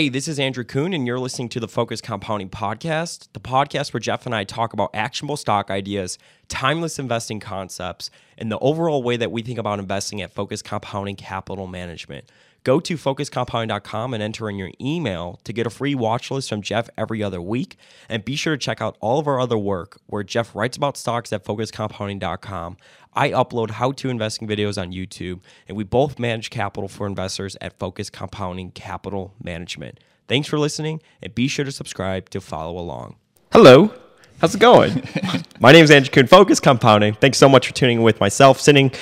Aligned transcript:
Hey, 0.00 0.10
this 0.10 0.28
is 0.28 0.38
Andrew 0.38 0.62
Kuhn, 0.62 0.94
and 0.94 1.08
you're 1.08 1.18
listening 1.18 1.48
to 1.48 1.58
the 1.58 1.66
Focus 1.66 2.00
Compounding 2.00 2.50
Podcast, 2.50 3.26
the 3.32 3.40
podcast 3.40 3.92
where 3.92 3.98
Geoff 3.98 4.26
and 4.26 4.32
I 4.32 4.44
talk 4.44 4.72
about 4.72 4.90
actionable 4.94 5.36
stock 5.36 5.72
ideas, 5.72 6.18
timeless 6.46 7.00
investing 7.00 7.40
concepts, 7.40 8.08
and 8.36 8.48
the 8.48 8.60
overall 8.60 9.02
way 9.02 9.16
that 9.16 9.32
we 9.32 9.42
think 9.42 9.58
about 9.58 9.80
investing 9.80 10.22
at 10.22 10.30
Focus 10.30 10.62
Compounding 10.62 11.16
Capital 11.16 11.66
Management. 11.66 12.30
Go 12.64 12.80
to 12.80 12.96
focuscompounding.com 12.96 14.14
and 14.14 14.22
enter 14.22 14.50
in 14.50 14.56
your 14.56 14.70
email 14.80 15.40
to 15.44 15.52
get 15.52 15.66
a 15.66 15.70
free 15.70 15.94
watch 15.94 16.30
list 16.30 16.50
from 16.50 16.62
Geoff 16.62 16.90
every 16.98 17.22
other 17.22 17.40
week. 17.40 17.76
And 18.08 18.24
be 18.24 18.36
sure 18.36 18.56
to 18.56 18.58
check 18.58 18.82
out 18.82 18.96
all 19.00 19.18
of 19.18 19.26
our 19.26 19.40
other 19.40 19.56
work 19.56 20.00
where 20.06 20.22
Geoff 20.22 20.54
writes 20.54 20.76
about 20.76 20.96
stocks 20.96 21.32
at 21.32 21.44
focuscompounding.com. 21.44 22.76
I 23.14 23.30
upload 23.30 23.70
how 23.70 23.92
to 23.92 24.10
investing 24.10 24.46
videos 24.46 24.80
on 24.80 24.92
YouTube, 24.92 25.40
and 25.66 25.76
we 25.76 25.84
both 25.84 26.18
manage 26.18 26.50
capital 26.50 26.88
for 26.88 27.06
investors 27.06 27.56
at 27.60 27.78
Focus 27.78 28.10
Compounding 28.10 28.70
Capital 28.72 29.34
Management. 29.42 29.98
Thanks 30.28 30.46
for 30.46 30.58
listening, 30.58 31.00
and 31.22 31.34
be 31.34 31.48
sure 31.48 31.64
to 31.64 31.72
subscribe 31.72 32.28
to 32.30 32.40
follow 32.40 32.78
along. 32.78 33.16
Hello. 33.52 33.92
How's 34.40 34.54
it 34.54 34.60
going? 34.60 35.02
My 35.60 35.72
name 35.72 35.82
is 35.82 35.90
Andrew 35.90 36.10
Kuhn, 36.10 36.28
Focus 36.28 36.60
Compounding. 36.60 37.14
Thanks 37.14 37.38
so 37.38 37.48
much 37.48 37.66
for 37.66 37.74
tuning 37.74 37.98
in 37.98 38.02
with 38.04 38.20
myself, 38.20 38.60
sitting 38.60 38.92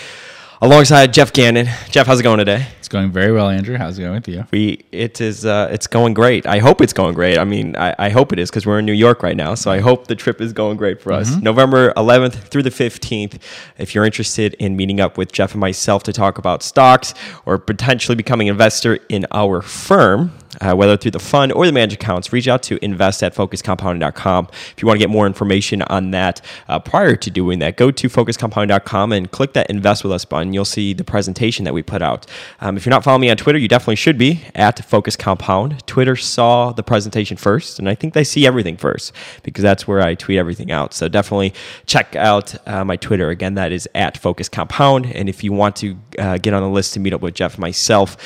alongside 0.63 1.13
Geoff 1.13 1.33
Gannon. 1.33 1.69
Geoff, 1.91 2.07
how's 2.07 2.21
it 2.21 2.23
going 2.23 2.39
today? 2.39 2.67
It's 2.87 2.93
going 2.93 3.11
very 3.11 3.33
well, 3.33 3.49
Andrew. 3.49 3.77
How's 3.77 3.99
it 3.99 4.03
going 4.03 4.15
with 4.15 4.29
you? 4.29 4.47
We 4.53 4.85
it 4.93 5.21
is 5.21 5.45
uh, 5.45 5.69
it's 5.73 5.89
going 5.89 6.15
great. 6.15 6.47
I 6.47 6.61
hope 6.61 6.81
it's 6.81 6.93
going 6.93 7.15
great. 7.15 7.37
I 7.37 7.43
mean, 7.43 7.75
I, 7.75 7.97
I 7.99 8.11
hope 8.11 8.33
it 8.33 8.39
is 8.39 8.49
because 8.49 8.65
we're 8.65 8.79
in 8.79 8.87
New 8.87 8.93
York 8.93 9.25
right 9.25 9.37
now. 9.37 9.57
So 9.57 9.73
I 9.73 9.81
hope 9.81 10.07
the 10.07 10.15
trip 10.15 10.41
is 10.41 10.53
going 10.53 10.77
great 10.77 11.03
for 11.03 11.11
us. 11.11 11.35
November 11.43 11.93
11th 11.95 12.35
through 12.35 12.63
the 12.63 12.71
15th. 12.71 13.43
If 13.77 13.93
you're 13.93 14.05
interested 14.05 14.55
in 14.61 14.77
meeting 14.77 15.01
up 15.01 15.19
with 15.19 15.33
Geoff 15.33 15.51
and 15.51 15.61
myself 15.61 16.05
to 16.05 16.13
talk 16.13 16.39
about 16.39 16.63
stocks 16.63 17.13
or 17.45 17.59
potentially 17.59 18.15
becoming 18.15 18.49
an 18.49 18.53
investor 18.53 19.01
in 19.09 19.27
our 19.33 19.63
firm, 19.63 20.31
uh, 20.61 20.75
whether 20.75 20.97
through 20.97 21.11
the 21.11 21.19
fund 21.19 21.53
or 21.53 21.67
the 21.67 21.73
managed 21.73 21.95
accounts, 21.95 22.33
reach 22.33 22.49
out 22.49 22.63
to 22.65 22.83
invest 22.85 23.23
at 23.23 23.35
focuscompounding.com. 23.35 24.49
If 24.51 24.83
you 24.83 24.87
want 24.87 24.97
to 24.97 25.01
get 25.01 25.11
more 25.11 25.27
information 25.27 25.83
on 25.83 26.11
that 26.13 26.41
uh, 26.69 26.79
prior 26.79 27.17
to 27.17 27.31
doing 27.31 27.59
that, 27.61 27.77
go 27.77 27.91
to 27.91 28.09
focuscompounding.com 28.09 29.13
and 29.13 29.31
click 29.31 29.53
that 29.55 29.69
invest 29.69 30.05
with 30.05 30.13
us 30.13 30.25
button. 30.25 30.53
You'll 30.53 30.65
see 30.65 30.93
the 30.93 31.05
presentation 31.05 31.65
that 31.65 31.75
we 31.75 31.83
put 31.83 32.03
out. 32.03 32.27
Um, 32.61 32.76
if 32.77 32.87
you're 32.87 32.91
not 32.91 33.05
following 33.05 33.21
me 33.23 33.31
on 33.31 33.37
Twitter, 33.37 33.59
you 33.59 33.69
definitely 33.69 33.97
should 33.97 34.19
be 34.19 34.43
at 34.55 34.85
Focus 34.85 35.17
Compound. 35.17 35.87
Twitter 35.87 36.17
saw 36.17 36.73
the 36.73 36.83
presentation 36.83 37.37
first, 37.37 37.79
and 37.79 37.89
I 37.89 37.95
think 37.95 38.15
they 38.15 38.25
see 38.25 38.47
everything 38.47 38.77
first 38.77 39.13
because 39.43 39.63
that's 39.63 39.87
where 39.89 40.01
I 40.01 40.15
tweet 40.15 40.39
everything 40.39 40.71
out. 40.71 40.95
So 40.95 41.09
definitely 41.09 41.55
check 41.87 42.17
out 42.17 42.55
uh, 42.69 42.85
my 42.85 42.97
Twitter. 42.97 43.31
Again, 43.31 43.55
that 43.55 43.73
is 43.73 43.89
at 43.95 44.17
Focus 44.17 44.49
Compound. 44.49 45.07
And 45.07 45.29
if 45.29 45.43
you 45.45 45.53
want 45.53 45.77
to 45.77 45.97
uh, 46.19 46.39
get 46.39 46.55
on 46.55 46.63
the 46.63 46.69
list 46.69 46.95
to 46.95 47.01
meet 47.01 47.13
up 47.13 47.21
with 47.21 47.35
Geoff 47.35 47.59
myself, 47.59 48.17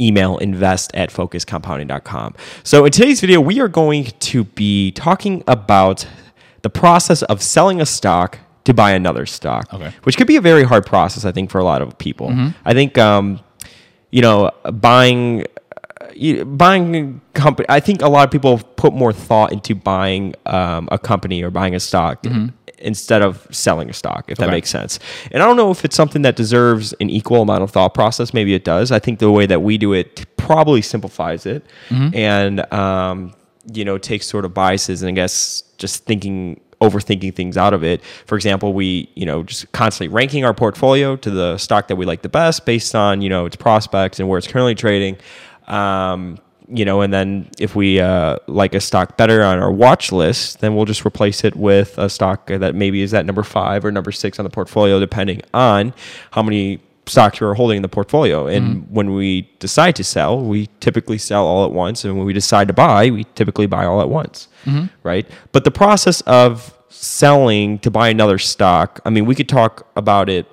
email 0.00 0.38
invest 0.38 0.90
at 0.94 1.10
focuscompounding.com. 1.10 2.34
So 2.64 2.84
in 2.84 2.92
today's 2.92 3.20
video, 3.20 3.40
we 3.40 3.60
are 3.60 3.68
going 3.68 4.04
to 4.04 4.44
be 4.44 4.90
talking 4.92 5.42
about 5.46 6.06
the 6.62 6.70
process 6.70 7.22
of 7.22 7.42
selling 7.42 7.80
a 7.80 7.86
stock 7.86 8.38
to 8.64 8.72
buy 8.74 8.92
another 8.92 9.26
stock, 9.26 9.72
Okay. 9.74 9.92
which 10.04 10.16
could 10.16 10.26
be 10.26 10.36
a 10.36 10.40
very 10.40 10.64
hard 10.64 10.86
process, 10.86 11.24
I 11.24 11.32
think, 11.32 11.50
for 11.50 11.58
a 11.58 11.64
lot 11.64 11.82
of 11.82 11.98
people. 11.98 12.34
I 12.64 12.72
think, 12.72 12.96
um, 12.96 13.40
you 14.14 14.22
know, 14.22 14.48
buying 14.72 15.44
uh, 16.00 16.44
buying 16.44 16.94
a 16.94 17.38
company. 17.38 17.66
I 17.68 17.80
think 17.80 18.00
a 18.00 18.08
lot 18.08 18.24
of 18.24 18.30
people 18.30 18.58
put 18.76 18.92
more 18.94 19.12
thought 19.12 19.52
into 19.52 19.74
buying 19.74 20.34
um, 20.46 20.88
a 20.92 20.98
company 21.00 21.42
or 21.42 21.50
buying 21.50 21.74
a 21.74 21.80
stock 21.80 22.24
instead 22.78 23.22
of 23.22 23.44
selling 23.50 23.90
a 23.90 23.92
stock, 23.92 24.24
if 24.28 24.38
that 24.38 24.46
makes 24.52 24.70
sense. 24.70 25.00
And 25.32 25.42
I 25.42 25.46
don't 25.46 25.56
know 25.56 25.72
if 25.72 25.84
it's 25.84 25.96
something 25.96 26.22
that 26.22 26.36
deserves 26.36 26.92
an 27.00 27.10
equal 27.10 27.42
amount 27.42 27.64
of 27.64 27.72
thought 27.72 27.92
process. 27.92 28.32
Maybe 28.32 28.54
it 28.54 28.62
does. 28.62 28.92
I 28.92 29.00
think 29.00 29.18
the 29.18 29.32
way 29.32 29.46
that 29.46 29.62
we 29.62 29.78
do 29.78 29.92
it 29.94 30.24
probably 30.36 30.80
simplifies 30.82 31.44
it, 31.44 31.64
and 32.14 32.72
um, 32.72 33.34
you 33.72 33.84
know, 33.84 33.98
takes 33.98 34.26
sort 34.28 34.44
of 34.44 34.54
biases 34.54 35.02
and 35.02 35.08
I 35.08 35.12
guess 35.12 35.62
just 35.78 36.04
thinking 36.04 36.60
overthinking 36.80 37.34
things 37.34 37.56
out 37.56 37.74
of 37.74 37.82
it. 37.82 38.02
For 38.26 38.36
example, 38.36 38.72
we, 38.72 39.10
you 39.14 39.26
know, 39.26 39.42
just 39.42 39.70
constantly 39.72 40.14
ranking 40.14 40.44
our 40.44 40.54
portfolio 40.54 41.16
to 41.16 41.30
the 41.30 41.58
stock 41.58 41.88
that 41.88 41.96
we 41.96 42.06
like 42.06 42.22
the 42.22 42.28
best 42.28 42.66
based 42.66 42.94
on, 42.94 43.22
you 43.22 43.28
know, 43.28 43.46
its 43.46 43.56
prospects 43.56 44.20
and 44.20 44.28
where 44.28 44.38
it's 44.38 44.46
currently 44.46 44.74
trading. 44.74 45.16
Um, 45.66 46.38
you 46.68 46.84
know, 46.84 47.02
and 47.02 47.12
then 47.12 47.50
if 47.58 47.76
we 47.76 48.00
uh, 48.00 48.38
like 48.46 48.74
a 48.74 48.80
stock 48.80 49.16
better 49.16 49.42
on 49.42 49.58
our 49.58 49.70
watch 49.70 50.12
list, 50.12 50.60
then 50.60 50.74
we'll 50.74 50.86
just 50.86 51.04
replace 51.04 51.44
it 51.44 51.56
with 51.56 51.98
a 51.98 52.08
stock 52.08 52.46
that 52.46 52.74
maybe 52.74 53.02
is 53.02 53.12
at 53.12 53.26
number 53.26 53.42
five 53.42 53.84
or 53.84 53.92
number 53.92 54.10
six 54.10 54.38
on 54.38 54.44
the 54.44 54.50
portfolio, 54.50 54.98
depending 54.98 55.42
on 55.52 55.92
how 56.30 56.42
many 56.42 56.80
stocks 57.06 57.40
we 57.40 57.46
are 57.46 57.54
holding 57.54 57.76
in 57.76 57.82
the 57.82 57.88
portfolio. 57.88 58.46
And 58.46 58.86
when 58.90 59.12
we 59.14 59.42
decide 59.58 59.96
to 59.96 60.04
sell, 60.04 60.40
we 60.40 60.68
typically 60.80 61.18
sell 61.18 61.46
all 61.46 61.64
at 61.64 61.72
once. 61.72 62.04
And 62.04 62.16
when 62.16 62.26
we 62.26 62.32
decide 62.32 62.68
to 62.68 62.74
buy, 62.74 63.10
we 63.10 63.24
typically 63.34 63.66
buy 63.66 63.84
all 63.84 64.00
at 64.00 64.08
once. 64.08 64.48
Right. 65.02 65.26
But 65.52 65.64
the 65.64 65.70
process 65.70 66.20
of 66.22 66.72
selling 66.88 67.78
to 67.80 67.90
buy 67.90 68.08
another 68.08 68.38
stock, 68.38 69.00
I 69.04 69.10
mean, 69.10 69.26
we 69.26 69.34
could 69.34 69.48
talk 69.48 69.86
about 69.96 70.28
it 70.28 70.46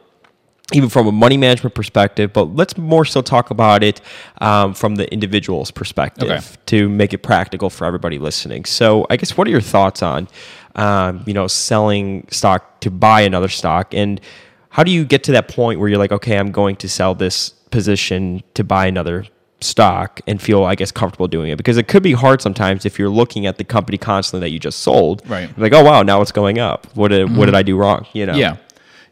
even 0.73 0.87
from 0.89 1.05
a 1.05 1.11
money 1.11 1.35
management 1.35 1.75
perspective, 1.75 2.31
but 2.31 2.55
let's 2.55 2.77
more 2.77 3.03
so 3.03 3.21
talk 3.21 3.49
about 3.51 3.83
it 3.83 3.99
um, 4.39 4.73
from 4.73 4.95
the 4.95 5.11
individual's 5.11 5.69
perspective 5.69 6.29
Okay. 6.29 6.41
to 6.67 6.87
make 6.87 7.13
it 7.13 7.17
practical 7.19 7.69
for 7.69 7.83
everybody 7.85 8.17
listening. 8.19 8.63
So, 8.63 9.05
I 9.09 9.17
guess 9.17 9.35
what 9.35 9.47
are 9.47 9.49
your 9.51 9.59
thoughts 9.59 10.01
on, 10.01 10.29
um, 10.75 11.23
you 11.25 11.33
know, 11.33 11.47
selling 11.47 12.25
stock 12.31 12.79
to 12.81 12.89
buy 12.89 13.19
another 13.21 13.49
stock, 13.49 13.93
and 13.93 14.21
how 14.71 14.83
do 14.83 14.91
you 14.91 15.05
get 15.05 15.23
to 15.25 15.33
that 15.33 15.47
point 15.49 15.79
where 15.79 15.89
you're 15.89 15.99
like, 15.99 16.13
okay, 16.13 16.37
I'm 16.37 16.51
going 16.51 16.77
to 16.77 16.89
sell 16.89 17.13
this 17.13 17.49
position 17.49 18.41
to 18.53 18.63
buy 18.63 18.87
another 18.87 19.25
stock 19.59 20.21
and 20.25 20.41
feel, 20.41 20.63
I 20.63 20.75
guess, 20.75 20.91
comfortable 20.91 21.27
doing 21.27 21.51
it? 21.51 21.57
Because 21.57 21.77
it 21.77 21.89
could 21.89 22.01
be 22.01 22.13
hard 22.13 22.41
sometimes 22.41 22.85
if 22.85 22.97
you're 22.97 23.09
looking 23.09 23.45
at 23.45 23.57
the 23.57 23.65
company 23.65 23.97
constantly 23.97 24.47
that 24.47 24.51
you 24.51 24.59
just 24.59 24.79
sold, 24.79 25.23
Right. 25.27 25.49
Mm-hmm. 25.49 25.61
Like, 25.61 25.73
oh 25.73 25.83
wow, 25.83 26.03
now 26.03 26.21
it's 26.21 26.31
going 26.31 26.57
up. 26.57 26.87
What 26.95 27.09
did 27.09 27.35
what 27.35 27.45
did 27.45 27.55
I 27.55 27.63
do 27.63 27.77
wrong? 27.77 28.07
You 28.13 28.25
know, 28.25 28.35
Yeah, 28.35 28.57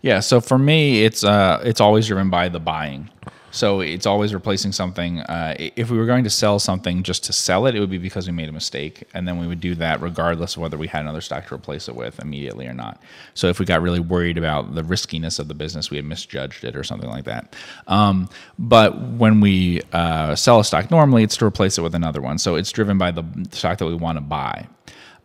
yeah. 0.01 0.21
So 0.21 0.39
for 0.39 0.57
me, 0.57 1.03
it's 1.03 1.25
uh, 1.25 1.61
it's 1.63 1.81
always 1.81 2.07
driven 2.07 2.29
by 2.29 2.47
the 2.47 2.59
buying. 2.59 3.09
So 3.51 3.81
it's 3.81 4.05
always 4.05 4.33
replacing 4.33 4.71
something. 4.71 5.19
Uh, 5.21 5.55
if 5.57 5.89
we 5.89 5.97
were 5.97 6.05
going 6.05 6.23
to 6.23 6.29
sell 6.29 6.59
something 6.59 7.03
just 7.03 7.23
to 7.25 7.33
sell 7.33 7.65
it, 7.65 7.75
it 7.75 7.79
would 7.79 7.89
be 7.89 7.97
because 7.97 8.27
we 8.27 8.33
made 8.33 8.49
a 8.49 8.51
mistake, 8.51 9.03
and 9.13 9.27
then 9.27 9.39
we 9.39 9.47
would 9.47 9.59
do 9.59 9.75
that 9.75 10.01
regardless 10.01 10.55
of 10.55 10.61
whether 10.61 10.77
we 10.77 10.87
had 10.87 11.01
another 11.01 11.21
stock 11.21 11.47
to 11.47 11.55
replace 11.55 11.87
it 11.87 11.95
with 11.95 12.19
immediately 12.19 12.67
or 12.67 12.73
not. 12.73 13.01
So 13.33 13.47
if 13.47 13.59
we 13.59 13.65
got 13.65 13.81
really 13.81 13.99
worried 13.99 14.37
about 14.37 14.75
the 14.75 14.83
riskiness 14.83 15.39
of 15.39 15.47
the 15.47 15.53
business, 15.53 15.89
we 15.89 15.97
had 15.97 16.05
misjudged 16.05 16.63
it 16.63 16.75
or 16.75 16.83
something 16.83 17.09
like 17.09 17.25
that. 17.25 17.55
Um, 17.87 18.29
but 18.57 18.99
when 19.01 19.41
we 19.41 19.81
uh, 19.93 20.35
sell 20.35 20.59
a 20.59 20.63
stock, 20.63 20.91
normally 20.91 21.23
it's 21.23 21.37
to 21.37 21.45
replace 21.45 21.77
it 21.77 21.81
with 21.81 21.95
another 21.95 22.21
one. 22.21 22.37
So 22.37 22.55
it's 22.55 22.71
driven 22.71 22.97
by 22.97 23.11
the 23.11 23.23
stock 23.51 23.77
that 23.79 23.85
we 23.85 23.95
want 23.95 24.17
to 24.17 24.21
buy. 24.21 24.67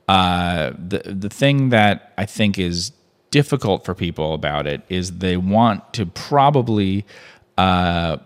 Uh, 0.06 0.72
the 0.76 0.98
the 1.06 1.30
thing 1.30 1.70
that 1.70 2.12
I 2.18 2.26
think 2.26 2.58
is 2.58 2.92
difficult 3.30 3.84
for 3.84 3.94
people 3.94 4.32
about 4.32 4.64
it 4.64 4.82
is 4.88 5.18
they 5.18 5.36
want 5.36 5.92
to 5.92 6.06
probably 6.06 7.04
uh, 7.56 8.18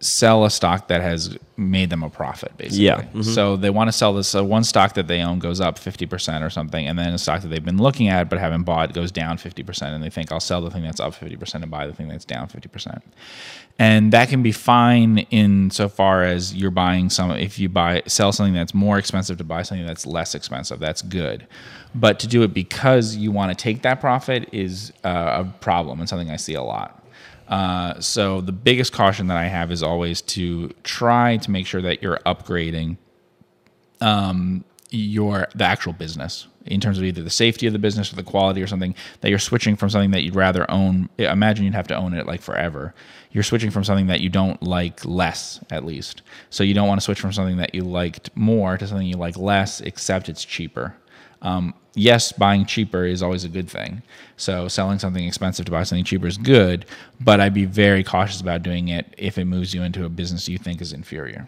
sell 0.00 0.44
a 0.44 0.50
stock 0.50 0.88
that 0.88 1.00
has 1.00 1.38
made 1.56 1.88
them 1.88 2.02
a 2.02 2.10
profit, 2.10 2.54
basically. 2.58 2.84
Yeah. 2.84 3.02
Mm-hmm. 3.02 3.22
So 3.22 3.56
they 3.56 3.70
want 3.70 3.88
to 3.88 3.92
sell 3.92 4.12
this. 4.12 4.28
So 4.28 4.44
one 4.44 4.64
stock 4.64 4.94
that 4.94 5.06
they 5.08 5.22
own 5.22 5.38
goes 5.38 5.60
up 5.60 5.78
fifty 5.78 6.04
percent 6.04 6.44
or 6.44 6.50
something, 6.50 6.86
and 6.86 6.98
then 6.98 7.14
a 7.14 7.18
stock 7.18 7.42
that 7.42 7.48
they've 7.48 7.64
been 7.64 7.78
looking 7.78 8.08
at 8.08 8.28
but 8.28 8.38
haven't 8.38 8.64
bought 8.64 8.92
goes 8.92 9.10
down 9.10 9.38
fifty 9.38 9.62
percent, 9.62 9.94
and 9.94 10.04
they 10.04 10.10
think 10.10 10.30
I'll 10.30 10.40
sell 10.40 10.60
the 10.60 10.70
thing 10.70 10.82
that's 10.82 11.00
up 11.00 11.14
fifty 11.14 11.36
percent 11.36 11.64
and 11.64 11.70
buy 11.70 11.86
the 11.86 11.94
thing 11.94 12.08
that's 12.08 12.24
down 12.24 12.48
fifty 12.48 12.68
percent. 12.68 13.02
And 13.78 14.12
that 14.12 14.28
can 14.28 14.42
be 14.42 14.52
fine 14.52 15.18
in 15.30 15.70
so 15.70 15.88
far 15.88 16.22
as 16.22 16.54
you're 16.54 16.70
buying 16.70 17.08
some. 17.10 17.30
If 17.30 17.58
you 17.58 17.68
buy 17.68 18.02
sell 18.06 18.30
something 18.30 18.54
that's 18.54 18.74
more 18.74 18.98
expensive 18.98 19.38
to 19.38 19.44
buy 19.44 19.62
something 19.62 19.86
that's 19.86 20.06
less 20.06 20.34
expensive, 20.34 20.80
that's 20.80 21.02
good. 21.02 21.46
But 21.94 22.18
to 22.20 22.26
do 22.26 22.42
it 22.42 22.52
because 22.52 23.16
you 23.16 23.32
want 23.32 23.56
to 23.56 23.60
take 23.60 23.82
that 23.82 24.00
profit 24.00 24.48
is 24.52 24.92
uh, 25.04 25.44
a 25.44 25.58
problem 25.60 26.00
and 26.00 26.08
something 26.08 26.30
I 26.30 26.36
see 26.36 26.54
a 26.54 26.62
lot. 26.62 27.03
Uh, 27.48 28.00
so 28.00 28.40
the 28.40 28.52
biggest 28.52 28.92
caution 28.92 29.26
that 29.28 29.36
I 29.36 29.46
have 29.46 29.70
is 29.70 29.82
always 29.82 30.22
to 30.22 30.70
try 30.82 31.36
to 31.38 31.50
make 31.50 31.66
sure 31.66 31.82
that 31.82 32.02
you're 32.02 32.18
upgrading 32.26 32.96
um, 34.00 34.64
your 34.90 35.48
the 35.54 35.64
actual 35.64 35.92
business 35.92 36.46
in 36.66 36.80
terms 36.80 36.98
of 36.98 37.04
either 37.04 37.22
the 37.22 37.30
safety 37.30 37.66
of 37.66 37.72
the 37.72 37.78
business 37.78 38.12
or 38.12 38.16
the 38.16 38.22
quality 38.22 38.62
or 38.62 38.66
something 38.66 38.94
that 39.20 39.28
you're 39.28 39.38
switching 39.38 39.76
from 39.76 39.90
something 39.90 40.12
that 40.12 40.22
you'd 40.22 40.34
rather 40.34 40.70
own. 40.70 41.08
Imagine 41.18 41.64
you'd 41.64 41.74
have 41.74 41.88
to 41.88 41.94
own 41.94 42.14
it 42.14 42.26
like 42.26 42.40
forever. 42.40 42.94
You're 43.32 43.42
switching 43.42 43.70
from 43.70 43.84
something 43.84 44.06
that 44.06 44.20
you 44.20 44.28
don't 44.30 44.62
like 44.62 45.04
less, 45.04 45.60
at 45.70 45.84
least. 45.84 46.22
So 46.50 46.64
you 46.64 46.72
don't 46.72 46.88
want 46.88 47.00
to 47.00 47.04
switch 47.04 47.20
from 47.20 47.32
something 47.32 47.58
that 47.58 47.74
you 47.74 47.82
liked 47.82 48.34
more 48.34 48.78
to 48.78 48.86
something 48.86 49.06
you 49.06 49.16
like 49.16 49.36
less, 49.36 49.80
except 49.80 50.28
it's 50.28 50.44
cheaper. 50.44 50.96
Um, 51.44 51.74
yes, 51.94 52.32
buying 52.32 52.66
cheaper 52.66 53.04
is 53.04 53.22
always 53.22 53.44
a 53.44 53.48
good 53.48 53.70
thing. 53.70 54.02
So 54.36 54.66
selling 54.66 54.98
something 54.98 55.24
expensive 55.24 55.66
to 55.66 55.70
buy 55.70 55.84
something 55.84 56.04
cheaper 56.04 56.26
is 56.26 56.38
good, 56.38 56.86
but 57.20 57.38
I'd 57.40 57.54
be 57.54 57.66
very 57.66 58.02
cautious 58.02 58.40
about 58.40 58.62
doing 58.64 58.88
it 58.88 59.14
if 59.16 59.38
it 59.38 59.44
moves 59.44 59.72
you 59.72 59.82
into 59.82 60.04
a 60.04 60.08
business 60.08 60.48
you 60.48 60.58
think 60.58 60.80
is 60.80 60.92
inferior. 60.92 61.46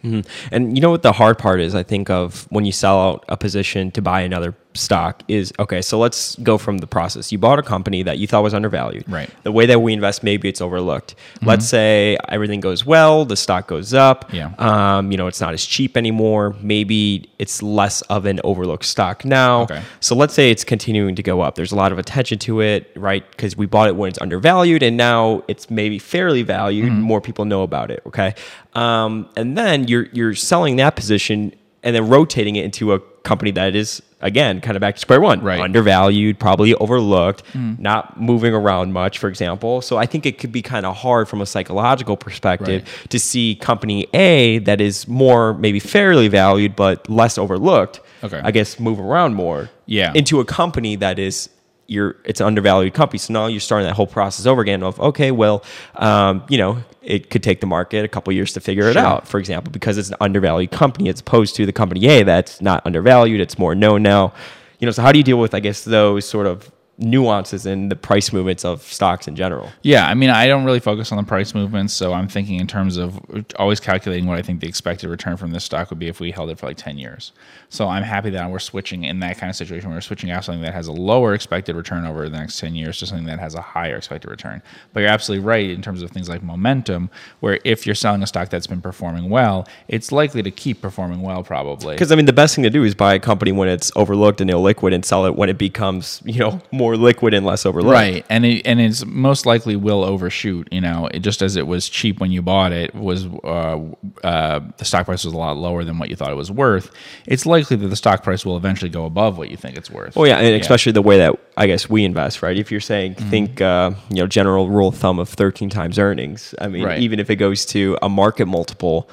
And 0.53 0.77
you 0.77 0.81
know 0.81 0.91
what 0.91 1.03
the 1.03 1.13
hard 1.13 1.39
part 1.39 1.61
is? 1.61 1.75
I 1.75 1.83
think 1.83 2.11
of 2.11 2.47
when 2.51 2.65
you 2.65 2.71
sell 2.73 3.01
out 3.01 3.25
a 3.29 3.37
position 3.37 3.91
to 3.93 4.03
buy 4.03 4.21
another 4.21 4.55
stock 4.77 5.23
is 5.29 5.53
okay. 5.59 5.83
So 5.83 5.99
let's 5.99 6.37
go 6.37 6.59
from 6.59 6.79
the 6.79 6.87
process. 6.87 7.33
You 7.33 7.39
bought 7.39 7.59
a 7.59 7.63
company 7.63 8.03
that 8.03 8.19
you 8.19 8.27
thought 8.27 8.43
was 8.43 8.55
undervalued. 8.55 9.09
Right. 9.09 9.31
The 9.43 9.53
way 9.53 9.67
that 9.67 9.81
we 9.81 9.93
invest, 9.93 10.23
maybe 10.23 10.49
it's 10.49 10.61
overlooked. 10.61 11.15
Let's 11.43 11.67
say 11.67 12.19
everything 12.29 12.61
goes 12.61 12.85
well, 12.85 13.25
the 13.25 13.37
stock 13.37 13.67
goes 13.67 13.95
up. 13.95 14.33
Yeah. 14.33 14.53
Um, 14.59 15.11
you 15.11 15.17
know, 15.17 15.27
it's 15.27 15.41
not 15.41 15.55
as 15.55 15.65
cheap 15.65 15.97
anymore. 15.97 16.55
Maybe 16.61 17.31
it's 17.39 17.63
less 17.63 18.03
of 18.03 18.27
an 18.27 18.41
overlooked 18.45 18.85
stock 18.85 19.25
now. 19.25 19.63
Okay. 19.63 19.83
So 20.01 20.15
let's 20.15 20.35
say 20.35 20.51
it's 20.51 20.65
continuing 20.65 21.15
to 21.17 21.23
go 21.23 21.41
up. 21.41 21.55
There's 21.55 21.73
a 21.73 21.77
lot 21.77 21.93
of 21.93 21.99
attention 21.99 22.39
to 22.41 22.61
it, 22.61 22.91
right? 22.97 23.29
Because 23.31 23.57
we 23.57 23.67
bought 23.67 23.89
it 23.89 23.97
when 23.97 24.09
it's 24.09 24.21
undervalued, 24.21 24.83
and 24.83 24.97
now 24.97 25.43
it's 25.49 25.71
maybe 25.71 25.99
fairly 25.99 26.43
valued. 26.43 26.91
Mm-hmm. 26.91 27.01
More 27.01 27.21
people 27.21 27.45
know 27.45 27.63
about 27.63 27.91
it. 27.91 28.03
Okay. 28.07 28.35
Um, 28.75 29.29
and 29.37 29.57
then 29.57 29.89
you're 29.89 30.07
you're 30.13 30.35
selling 30.35 30.77
that 30.77 30.97
position 30.97 31.55
and 31.83 31.95
then 31.95 32.09
rotating 32.09 32.57
it 32.57 32.65
into 32.65 32.93
a 32.93 33.01
company 33.23 33.53
that 33.53 33.75
is 33.75 34.03
again 34.23 34.61
kind 34.63 34.77
of 34.77 34.81
back 34.81 34.95
to 34.95 35.01
square 35.01 35.21
one 35.21 35.43
Right. 35.43 35.61
undervalued 35.61 36.39
probably 36.39 36.75
overlooked 36.77 37.45
mm. 37.53 37.79
not 37.79 38.19
moving 38.21 38.55
around 38.55 38.93
much 38.95 39.19
for 39.19 39.29
example 39.29 39.83
so 39.83 39.99
i 39.99 40.07
think 40.07 40.25
it 40.25 40.39
could 40.39 40.51
be 40.53 40.63
kind 40.63 40.87
of 40.87 40.97
hard 40.97 41.29
from 41.29 41.43
a 41.43 41.47
psychological 41.47 42.17
perspective 42.17 42.83
Right. 42.85 43.11
to 43.11 43.19
see 43.19 43.55
company 43.57 44.07
a 44.15 44.59
that 44.61 44.81
is 44.81 45.07
more 45.07 45.53
maybe 45.55 45.81
fairly 45.81 46.29
valued 46.29 46.75
but 46.75 47.09
less 47.11 47.37
overlooked 47.37 48.01
Okay. 48.25 48.41
i 48.43 48.51
guess 48.51 48.81
move 48.81 48.99
around 48.99 49.35
more 49.35 49.69
Yeah. 49.85 50.13
into 50.15 50.41
a 50.41 50.45
company 50.47 50.97
that 50.97 51.19
is 51.19 51.51
you're 51.87 52.17
it's 52.25 52.41
an 52.41 52.47
undervalued 52.47 52.95
company. 52.95 53.19
So 53.19 53.33
now 53.33 53.47
you're 53.47 53.61
starting 53.61 53.87
that 53.87 53.95
whole 53.95 54.07
process 54.07 54.47
over 54.47 54.61
again 54.61 54.83
of 54.83 54.99
okay 55.01 55.31
well 55.31 55.65
um, 55.97 56.45
you 56.49 56.59
know 56.59 56.83
it 57.03 57.31
could 57.31 57.43
take 57.43 57.61
the 57.61 57.67
market 57.67 58.05
a 58.05 58.09
couple 58.09 58.33
years 58.33 58.53
to 58.55 58.61
figure 58.61 58.89
it 58.89 58.97
out 58.97 59.29
for 59.29 59.39
example 59.39 59.71
because 59.71 59.97
it's 59.97 60.09
an 60.09 60.17
undervalued 60.21 60.71
company 60.73 61.09
as 61.09 61.21
opposed 61.21 61.55
to 61.57 61.65
the 61.65 61.73
company 61.73 62.07
a 62.09 62.23
that's 62.25 62.61
not 62.61 62.85
undervalued 62.85 63.41
it's 63.41 63.59
more 63.59 63.75
known 63.75 64.03
now. 64.03 64.33
You 64.79 64.87
know 64.87 64.93
so 64.93 65.01
how 65.03 65.11
do 65.11 65.19
you 65.19 65.25
deal 65.25 65.39
with 65.39 65.55
i 65.55 65.61
guess 65.61 65.85
those 65.85 66.29
sort 66.29 66.47
of 66.47 66.71
nuances 66.99 67.67
in 67.67 67.89
the 67.89 67.97
price 67.97 68.33
movements 68.33 68.65
of 68.65 68.83
stocks 68.83 69.29
in 69.29 69.37
general 69.37 69.71
Yeah, 69.83 70.07
I 70.07 70.15
mean, 70.15 70.31
I 70.31 70.47
don't 70.47 70.65
really 70.65 70.81
focus 70.81 71.13
on 71.13 71.19
the 71.19 71.25
price 71.25 71.55
movements, 71.55 71.93
so 71.93 72.13
I'm 72.13 72.29
thinking 72.29 72.59
in 72.59 72.67
terms 72.67 72.97
of 72.97 73.21
always 73.59 73.81
calculating 73.81 74.27
what 74.27 74.39
I 74.39 74.43
think 74.43 74.61
the 74.61 74.69
expected 74.69 75.09
return 75.11 75.37
from 75.37 75.51
this 75.51 75.65
stock 75.65 75.91
would 75.91 75.99
be 75.99 76.09
if 76.09 76.21
we 76.21 76.31
held 76.31 76.51
it 76.51 76.59
for 76.59 76.67
like 76.67 76.77
10 76.77 76.99
years. 76.99 77.33
So 77.69 77.89
I'm 77.89 78.03
happy 78.03 78.31
that 78.31 78.51
we're 78.51 78.59
switching 78.59 79.05
in 79.05 79.21
that 79.21 79.39
kind 79.39 79.51
of 79.51 79.57
situation. 79.57 79.91
We're 79.91 80.01
switching 80.01 80.31
out 80.31 80.45
something 80.45 80.63
that 80.63 80.75
has 80.75 80.89
a 80.89 80.93
lower 80.93 81.35
expected 81.35 81.77
return 81.77 82.07
over 82.07 82.29
the 82.29 82.37
next 82.37 82.59
10 82.61 82.75
years 82.75 82.99
to 83.01 83.07
something 83.07 83.27
that 83.27 83.39
has 83.39 83.55
a 83.55 83.61
higher 83.61 83.97
expected 83.97 84.31
return. 84.31 84.63
But 84.93 85.01
you're 85.01 85.11
absolutely 85.11 85.45
right 85.45 85.69
in 85.69 85.83
terms 85.83 86.03
of 86.03 86.11
things 86.11 86.29
like 86.29 86.43
momentum, 86.43 87.11
where 87.41 87.59
if 87.65 87.87
you're 87.87 87.95
selling 87.95 88.23
a 88.23 88.27
stock 88.27 88.49
that's 88.49 88.67
been 88.67 88.81
performing 88.81 89.29
well, 89.29 89.67
it's 89.89 90.13
likely 90.13 90.43
to 90.43 90.51
keep 90.51 90.81
performing 90.81 91.23
well, 91.23 91.43
probably. 91.43 91.95
because 91.95 92.13
i 92.13 92.15
mean 92.15 92.27
the 92.27 92.33
best 92.33 92.55
thing 92.55 92.65
to 92.65 92.71
do 92.71 92.85
is 92.85 92.95
buy 92.95 93.15
a 93.15 93.19
company 93.19 93.53
when 93.53 93.69
it's 93.69 93.91
overlooked 93.97 94.41
and 94.41 94.51
illiquid 94.51 94.95
and 94.95 95.05
sell 95.05 95.27
it 95.27 95.35
when 95.37 95.49
it 95.49 95.59
becomes 95.59 96.23
you 96.25 96.39
know 96.39 96.61
more 96.71 96.86
liquid 96.95 97.33
and 97.33 97.47
less 97.47 97.65
overlooked 97.65 97.95
Right, 97.95 98.27
and 98.29 98.45
it, 98.45 98.67
and 98.67 98.79
it's 98.79 99.03
most 99.07 99.47
likely 99.47 99.77
will 99.77 100.05
overshoot. 100.05 100.69
You 100.71 100.83
know, 100.83 101.09
it, 101.11 101.21
just 101.21 101.41
as 101.41 101.57
it 101.57 101.67
was 101.67 101.89
cheap 101.89 102.21
when 102.21 102.31
you 102.31 102.43
bought 102.43 102.73
it, 102.73 102.95
was 102.95 103.25
uh, 103.25 103.81
uh, 104.23 104.61
the 104.77 104.85
stock 104.85 105.07
price 105.07 105.25
was 105.25 105.33
a 105.33 105.39
lot 105.39 105.57
lower 105.57 105.85
than 105.85 105.99
what 105.99 106.11
you 106.11 106.17
thought 106.17 106.31
it 106.31 106.37
was 106.37 106.51
worth. 106.51 106.91
It's 107.25 107.47
likely 107.47 107.79
that 107.79 107.89
the 107.89 107.97
stock 107.97 108.23
price 108.23 108.45
will 108.45 108.59
eventually 108.59 108.91
go 108.91 109.07
above 109.07 109.39
what 109.39 109.51
you 109.51 109.57
think 109.57 109.79
it's 109.79 109.91
worth. 109.91 110.17
Oh 110.19 110.25
yeah, 110.25 110.37
and 110.39 110.61
especially 110.61 110.93
the 110.93 111.01
way 111.01 111.17
that 111.17 111.35
I 111.57 111.67
guess 111.67 111.89
we 111.89 112.05
invest, 112.05 112.43
right? 112.43 112.59
If 112.59 112.71
you're 112.71 112.81
saying 112.81 113.15
Mm-hmm. 113.15 113.31
think, 113.31 113.61
uh, 113.63 113.93
you 114.11 114.17
know, 114.17 114.27
general 114.27 114.69
rule 114.69 114.89
of 114.89 114.97
thumb 114.97 115.19
of 115.19 115.29
13 115.31 115.71
times 115.71 115.99
earnings. 115.99 116.55
I 116.61 116.69
mean, 116.69 116.85
Right. 116.85 116.99
even 117.01 117.19
if 117.19 117.31
it 117.31 117.37
goes 117.37 117.65
to 117.67 117.97
a 118.03 118.09
market 118.11 118.45
multiple, 118.47 119.09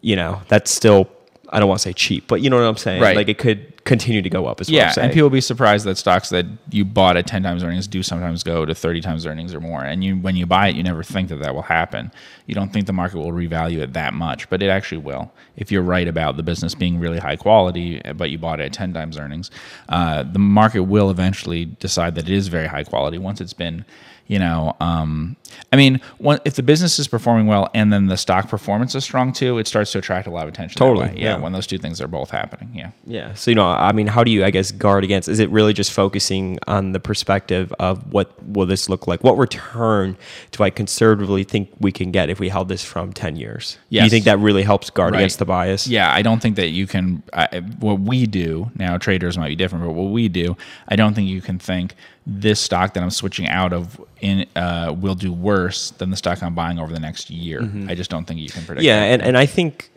you 0.00 0.16
know, 0.16 0.40
that's 0.48 0.70
still 0.70 1.08
I 1.50 1.60
don't 1.60 1.68
want 1.68 1.78
to 1.80 1.84
say 1.88 1.92
cheap, 1.92 2.26
but 2.26 2.40
you 2.40 2.50
know 2.50 2.56
what 2.56 2.64
I'm 2.64 2.76
saying. 2.76 3.00
Right. 3.00 3.14
Like 3.16 3.28
it 3.28 3.38
could 3.38 3.72
continue 3.86 4.20
to 4.20 4.28
go 4.28 4.46
up 4.46 4.60
as 4.60 4.68
well. 4.68 4.76
Yeah, 4.76 4.92
and 4.98 5.12
people 5.12 5.26
will 5.26 5.34
be 5.34 5.40
surprised 5.40 5.86
that 5.86 5.96
stocks 5.96 6.28
that 6.28 6.44
you 6.70 6.84
bought 6.84 7.16
at 7.16 7.26
ten 7.26 7.42
times 7.42 7.62
earnings 7.62 7.86
do 7.86 8.02
sometimes 8.02 8.42
go 8.42 8.66
to 8.66 8.74
thirty 8.74 9.00
times 9.00 9.24
earnings 9.24 9.54
or 9.54 9.60
more. 9.60 9.82
And 9.82 10.04
you, 10.04 10.16
when 10.16 10.36
you 10.36 10.44
buy 10.44 10.68
it, 10.68 10.76
you 10.76 10.82
never 10.82 11.02
think 11.02 11.30
that 11.30 11.36
that 11.36 11.54
will 11.54 11.62
happen. 11.62 12.12
You 12.46 12.54
don't 12.54 12.72
think 12.72 12.86
the 12.86 12.92
market 12.92 13.18
will 13.18 13.32
revalue 13.32 13.78
it 13.78 13.94
that 13.94 14.12
much, 14.12 14.50
but 14.50 14.62
it 14.62 14.68
actually 14.68 14.98
will. 14.98 15.32
If 15.56 15.72
you're 15.72 15.82
right 15.82 16.06
about 16.06 16.36
the 16.36 16.42
business 16.42 16.74
being 16.74 17.00
really 17.00 17.18
high 17.18 17.36
quality, 17.36 18.02
but 18.16 18.30
you 18.30 18.38
bought 18.38 18.60
it 18.60 18.64
at 18.64 18.72
ten 18.72 18.92
times 18.92 19.16
earnings, 19.16 19.50
uh, 19.88 20.24
the 20.24 20.38
market 20.38 20.82
will 20.82 21.08
eventually 21.08 21.64
decide 21.64 22.16
that 22.16 22.28
it 22.28 22.34
is 22.34 22.48
very 22.48 22.66
high 22.66 22.84
quality 22.84 23.16
once 23.16 23.40
it's 23.40 23.54
been. 23.54 23.84
You 24.26 24.40
know, 24.40 24.74
um, 24.80 25.36
I 25.72 25.76
mean, 25.76 26.00
one, 26.18 26.40
if 26.44 26.54
the 26.54 26.62
business 26.62 26.98
is 26.98 27.08
performing 27.08 27.46
well 27.46 27.68
and 27.74 27.92
then 27.92 28.06
the 28.06 28.16
stock 28.16 28.48
performance 28.48 28.94
is 28.94 29.04
strong 29.04 29.32
too, 29.32 29.58
it 29.58 29.66
starts 29.66 29.92
to 29.92 29.98
attract 29.98 30.26
a 30.26 30.30
lot 30.30 30.44
of 30.44 30.54
attention. 30.54 30.78
Totally, 30.78 31.08
yeah. 31.18 31.36
yeah. 31.36 31.38
When 31.38 31.52
those 31.52 31.66
two 31.66 31.78
things 31.78 32.00
are 32.00 32.08
both 32.08 32.30
happening, 32.30 32.70
yeah. 32.74 32.90
Yeah. 33.06 33.34
So, 33.34 33.50
you 33.50 33.54
know, 33.54 33.66
I 33.66 33.92
mean, 33.92 34.06
how 34.06 34.24
do 34.24 34.30
you, 34.30 34.44
I 34.44 34.50
guess, 34.50 34.70
guard 34.70 35.04
against? 35.04 35.28
Is 35.28 35.38
it 35.40 35.50
really 35.50 35.72
just 35.72 35.92
focusing 35.92 36.58
on 36.66 36.92
the 36.92 37.00
perspective 37.00 37.72
of 37.78 38.12
what 38.12 38.32
will 38.46 38.66
this 38.66 38.88
look 38.88 39.06
like? 39.06 39.22
What 39.24 39.36
return 39.38 40.16
do 40.52 40.62
I 40.62 40.70
conservatively 40.70 41.44
think 41.44 41.70
we 41.80 41.92
can 41.92 42.10
get 42.10 42.30
if 42.30 42.38
we 42.40 42.48
held 42.48 42.68
this 42.68 42.84
from 42.84 43.12
10 43.12 43.36
years? 43.36 43.78
Do 43.90 43.98
you 44.02 44.10
think 44.10 44.24
that 44.24 44.38
really 44.38 44.62
helps 44.62 44.90
guard 44.90 45.12
Right. 45.12 45.20
against 45.20 45.38
the 45.38 45.44
bias? 45.44 45.86
Yeah, 45.86 46.12
I 46.12 46.22
don't 46.22 46.40
think 46.40 46.56
that 46.56 46.68
you 46.70 46.86
can. 46.86 47.22
I, 47.32 47.60
what 47.78 48.00
we 48.00 48.26
do 48.26 48.70
now, 48.76 48.98
traders 48.98 49.38
might 49.38 49.48
be 49.48 49.56
different, 49.56 49.84
but 49.84 49.92
what 49.92 50.10
we 50.10 50.28
do, 50.28 50.56
I 50.88 50.96
don't 50.96 51.14
think 51.14 51.28
you 51.28 51.40
can 51.40 51.58
think 51.58 51.94
this 52.26 52.58
stock 52.58 52.92
that 52.94 53.02
I'm 53.02 53.10
switching 53.10 53.46
out 53.48 53.72
of 53.72 54.00
in 54.20 54.46
uh, 54.56 54.92
will 54.98 55.14
do 55.14 55.32
worse 55.40 55.90
than 55.92 56.10
the 56.10 56.16
stock 56.16 56.42
I'm 56.42 56.54
buying 56.54 56.78
over 56.78 56.92
the 56.92 57.00
next 57.00 57.30
year. 57.30 57.60
I 57.88 57.94
just 57.94 58.10
don't 58.10 58.24
think 58.24 58.40
you 58.40 58.48
can 58.48 58.64
predict. 58.64 58.84
Yeah, 58.84 59.00
that. 59.00 59.12
and, 59.12 59.22
and 59.22 59.38
I 59.38 59.46
think 59.46 59.90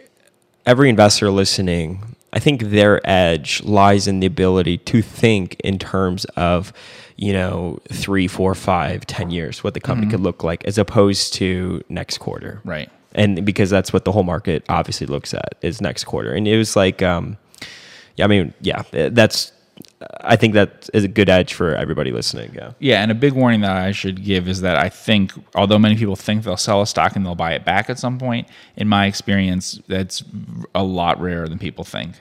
every 0.65 0.89
investor 0.89 1.29
listening, 1.31 2.15
I 2.31 2.39
think 2.39 2.61
their 2.63 3.01
edge 3.09 3.63
lies 3.63 4.07
in 4.07 4.19
the 4.19 4.27
ability 4.27 4.77
to 4.77 5.01
think 5.01 5.55
in 5.61 5.79
terms 5.79 6.25
of, 6.35 6.71
you 7.15 7.33
know, 7.33 7.79
three, 7.91 8.27
four, 8.27 8.53
five, 8.55 9.05
ten 9.05 9.31
years, 9.31 9.63
what 9.63 9.73
the 9.73 9.79
company 9.79 10.09
could 10.09 10.21
look 10.21 10.43
like, 10.43 10.63
as 10.65 10.77
opposed 10.77 11.33
to 11.35 11.83
next 11.89 12.19
quarter. 12.19 12.57
Mm-hmm. 12.59 12.69
Right. 12.69 12.89
And 13.13 13.45
because 13.45 13.71
that's 13.71 13.91
what 13.91 14.05
the 14.05 14.11
whole 14.11 14.23
market 14.23 14.63
obviously 14.69 15.07
looks 15.07 15.33
at 15.33 15.55
is 15.61 15.81
next 15.81 16.03
quarter. 16.03 16.31
And 16.33 16.47
it 16.47 16.57
was 16.57 16.75
like, 16.75 17.01
um, 17.01 17.37
yeah, 18.15 18.25
I 18.25 18.27
mean, 18.27 18.53
yeah, 18.61 18.83
that's, 18.91 19.51
I 20.21 20.35
think 20.37 20.53
that 20.53 20.89
is 20.93 21.03
a 21.03 21.09
good 21.09 21.29
edge 21.29 21.53
for 21.53 21.75
everybody 21.75 22.11
listening. 22.11 22.53
Yeah. 22.53 22.71
Yeah, 22.79 23.01
and 23.01 23.11
a 23.11 23.15
big 23.15 23.33
warning 23.33 23.61
that 23.61 23.75
I 23.75 23.91
should 23.91 24.23
give 24.23 24.47
is 24.47 24.61
that 24.61 24.77
I 24.77 24.87
think, 24.87 25.33
although 25.55 25.79
many 25.79 25.97
people 25.97 26.15
think 26.15 26.43
they'll 26.43 26.57
sell 26.57 26.81
a 26.81 26.87
stock 26.87 27.15
and 27.15 27.25
they'll 27.25 27.35
buy 27.35 27.53
it 27.53 27.65
back 27.65 27.89
at 27.89 27.99
some 27.99 28.17
point, 28.17 28.47
in 28.77 28.87
my 28.87 29.07
experience, 29.07 29.81
that's 29.87 30.23
a 30.73 30.83
lot 30.83 31.19
rarer 31.19 31.49
than 31.49 31.59
people 31.59 31.83
think. 31.83 32.15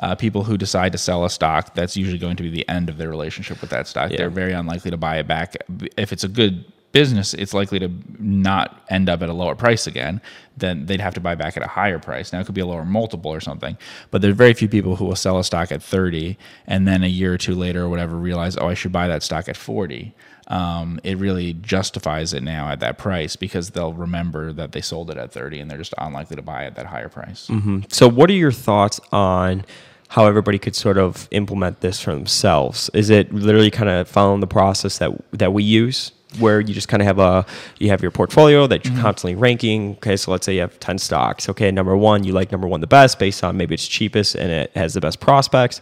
Uh, 0.00 0.14
people 0.14 0.44
who 0.44 0.56
decide 0.56 0.92
to 0.92 0.98
sell 0.98 1.24
a 1.24 1.30
stock, 1.30 1.74
that's 1.74 1.96
usually 1.96 2.18
going 2.18 2.36
to 2.36 2.42
be 2.42 2.50
the 2.50 2.68
end 2.68 2.88
of 2.88 2.98
their 2.98 3.08
relationship 3.08 3.60
with 3.60 3.70
that 3.70 3.86
stock. 3.88 4.10
Yeah. 4.10 4.18
They're 4.18 4.30
very 4.30 4.52
unlikely 4.52 4.90
to 4.90 4.96
buy 4.96 5.18
it 5.18 5.26
back. 5.26 5.56
If 5.96 6.12
it's 6.12 6.24
a 6.24 6.28
good 6.28 6.64
business, 6.94 7.34
it's 7.34 7.52
likely 7.52 7.78
to 7.80 7.90
not 8.18 8.82
end 8.88 9.10
up 9.10 9.20
at 9.20 9.28
a 9.28 9.34
lower 9.34 9.54
price 9.54 9.86
again. 9.86 10.22
Then 10.56 10.86
they'd 10.86 11.00
have 11.00 11.14
to 11.14 11.20
buy 11.20 11.34
back 11.34 11.58
at 11.58 11.62
a 11.62 11.68
higher 11.68 11.98
price. 11.98 12.32
Now 12.32 12.40
it 12.40 12.46
could 12.46 12.54
be 12.54 12.62
a 12.62 12.66
lower 12.66 12.86
multiple 12.86 13.30
or 13.30 13.40
something, 13.40 13.76
but 14.10 14.22
there's 14.22 14.36
very 14.36 14.54
few 14.54 14.68
people 14.68 14.96
who 14.96 15.04
will 15.04 15.16
sell 15.16 15.38
a 15.38 15.44
stock 15.44 15.70
at 15.70 15.82
30 15.82 16.38
and 16.66 16.88
then 16.88 17.02
a 17.04 17.08
year 17.08 17.34
or 17.34 17.38
two 17.38 17.54
later 17.54 17.82
or 17.82 17.88
whatever 17.90 18.16
realize, 18.16 18.56
oh, 18.56 18.68
I 18.68 18.74
should 18.74 18.92
buy 18.92 19.08
that 19.08 19.22
stock 19.22 19.48
at 19.48 19.56
40 19.56 20.14
um, 20.48 21.00
it 21.04 21.16
really 21.18 21.54
justifies 21.54 22.34
it 22.34 22.42
now 22.42 22.68
at 22.68 22.80
that 22.80 22.98
price 22.98 23.36
because 23.36 23.70
they'll 23.70 23.94
remember 23.94 24.52
that 24.52 24.72
they 24.72 24.80
sold 24.80 25.10
it 25.10 25.16
at 25.16 25.32
30 25.32 25.60
and 25.60 25.70
they're 25.70 25.78
just 25.78 25.94
unlikely 25.98 26.36
to 26.36 26.42
buy 26.42 26.64
at 26.64 26.74
that 26.76 26.86
higher 26.86 27.08
price. 27.08 27.46
So, 27.88 28.08
what 28.08 28.28
are 28.30 28.34
your 28.34 28.52
thoughts 28.52 29.00
on 29.10 29.64
how 30.08 30.26
everybody 30.26 30.58
could 30.58 30.76
sort 30.76 30.98
of 30.98 31.28
implement 31.30 31.80
this 31.80 32.00
for 32.00 32.14
themselves? 32.14 32.90
Is 32.92 33.08
it 33.10 33.32
literally 33.32 33.70
kind 33.70 33.88
of 33.88 34.06
following 34.06 34.40
the 34.40 34.46
process 34.46 34.98
that 34.98 35.12
that 35.32 35.52
we 35.54 35.62
use, 35.62 36.12
where 36.38 36.60
you 36.60 36.74
just 36.74 36.88
kind 36.88 37.02
of 37.02 37.06
have 37.06 37.18
a 37.18 37.46
you 37.78 37.90
have 37.90 38.02
your 38.02 38.10
portfolio 38.10 38.66
that 38.66 38.84
you're 38.84 39.00
constantly 39.00 39.34
ranking? 39.34 39.92
Okay, 39.96 40.16
so 40.16 40.30
let's 40.30 40.46
say 40.46 40.54
you 40.54 40.60
have 40.60 40.78
ten 40.80 40.98
stocks. 40.98 41.48
Okay, 41.48 41.70
number 41.70 41.96
one, 41.96 42.24
you 42.24 42.32
like 42.32 42.52
number 42.52 42.66
one 42.66 42.80
the 42.80 42.86
best 42.86 43.18
based 43.18 43.44
on 43.44 43.56
maybe 43.56 43.74
it's 43.74 43.86
cheapest 43.86 44.34
and 44.34 44.50
it 44.50 44.70
has 44.74 44.94
the 44.94 45.00
best 45.00 45.20
prospects, 45.20 45.80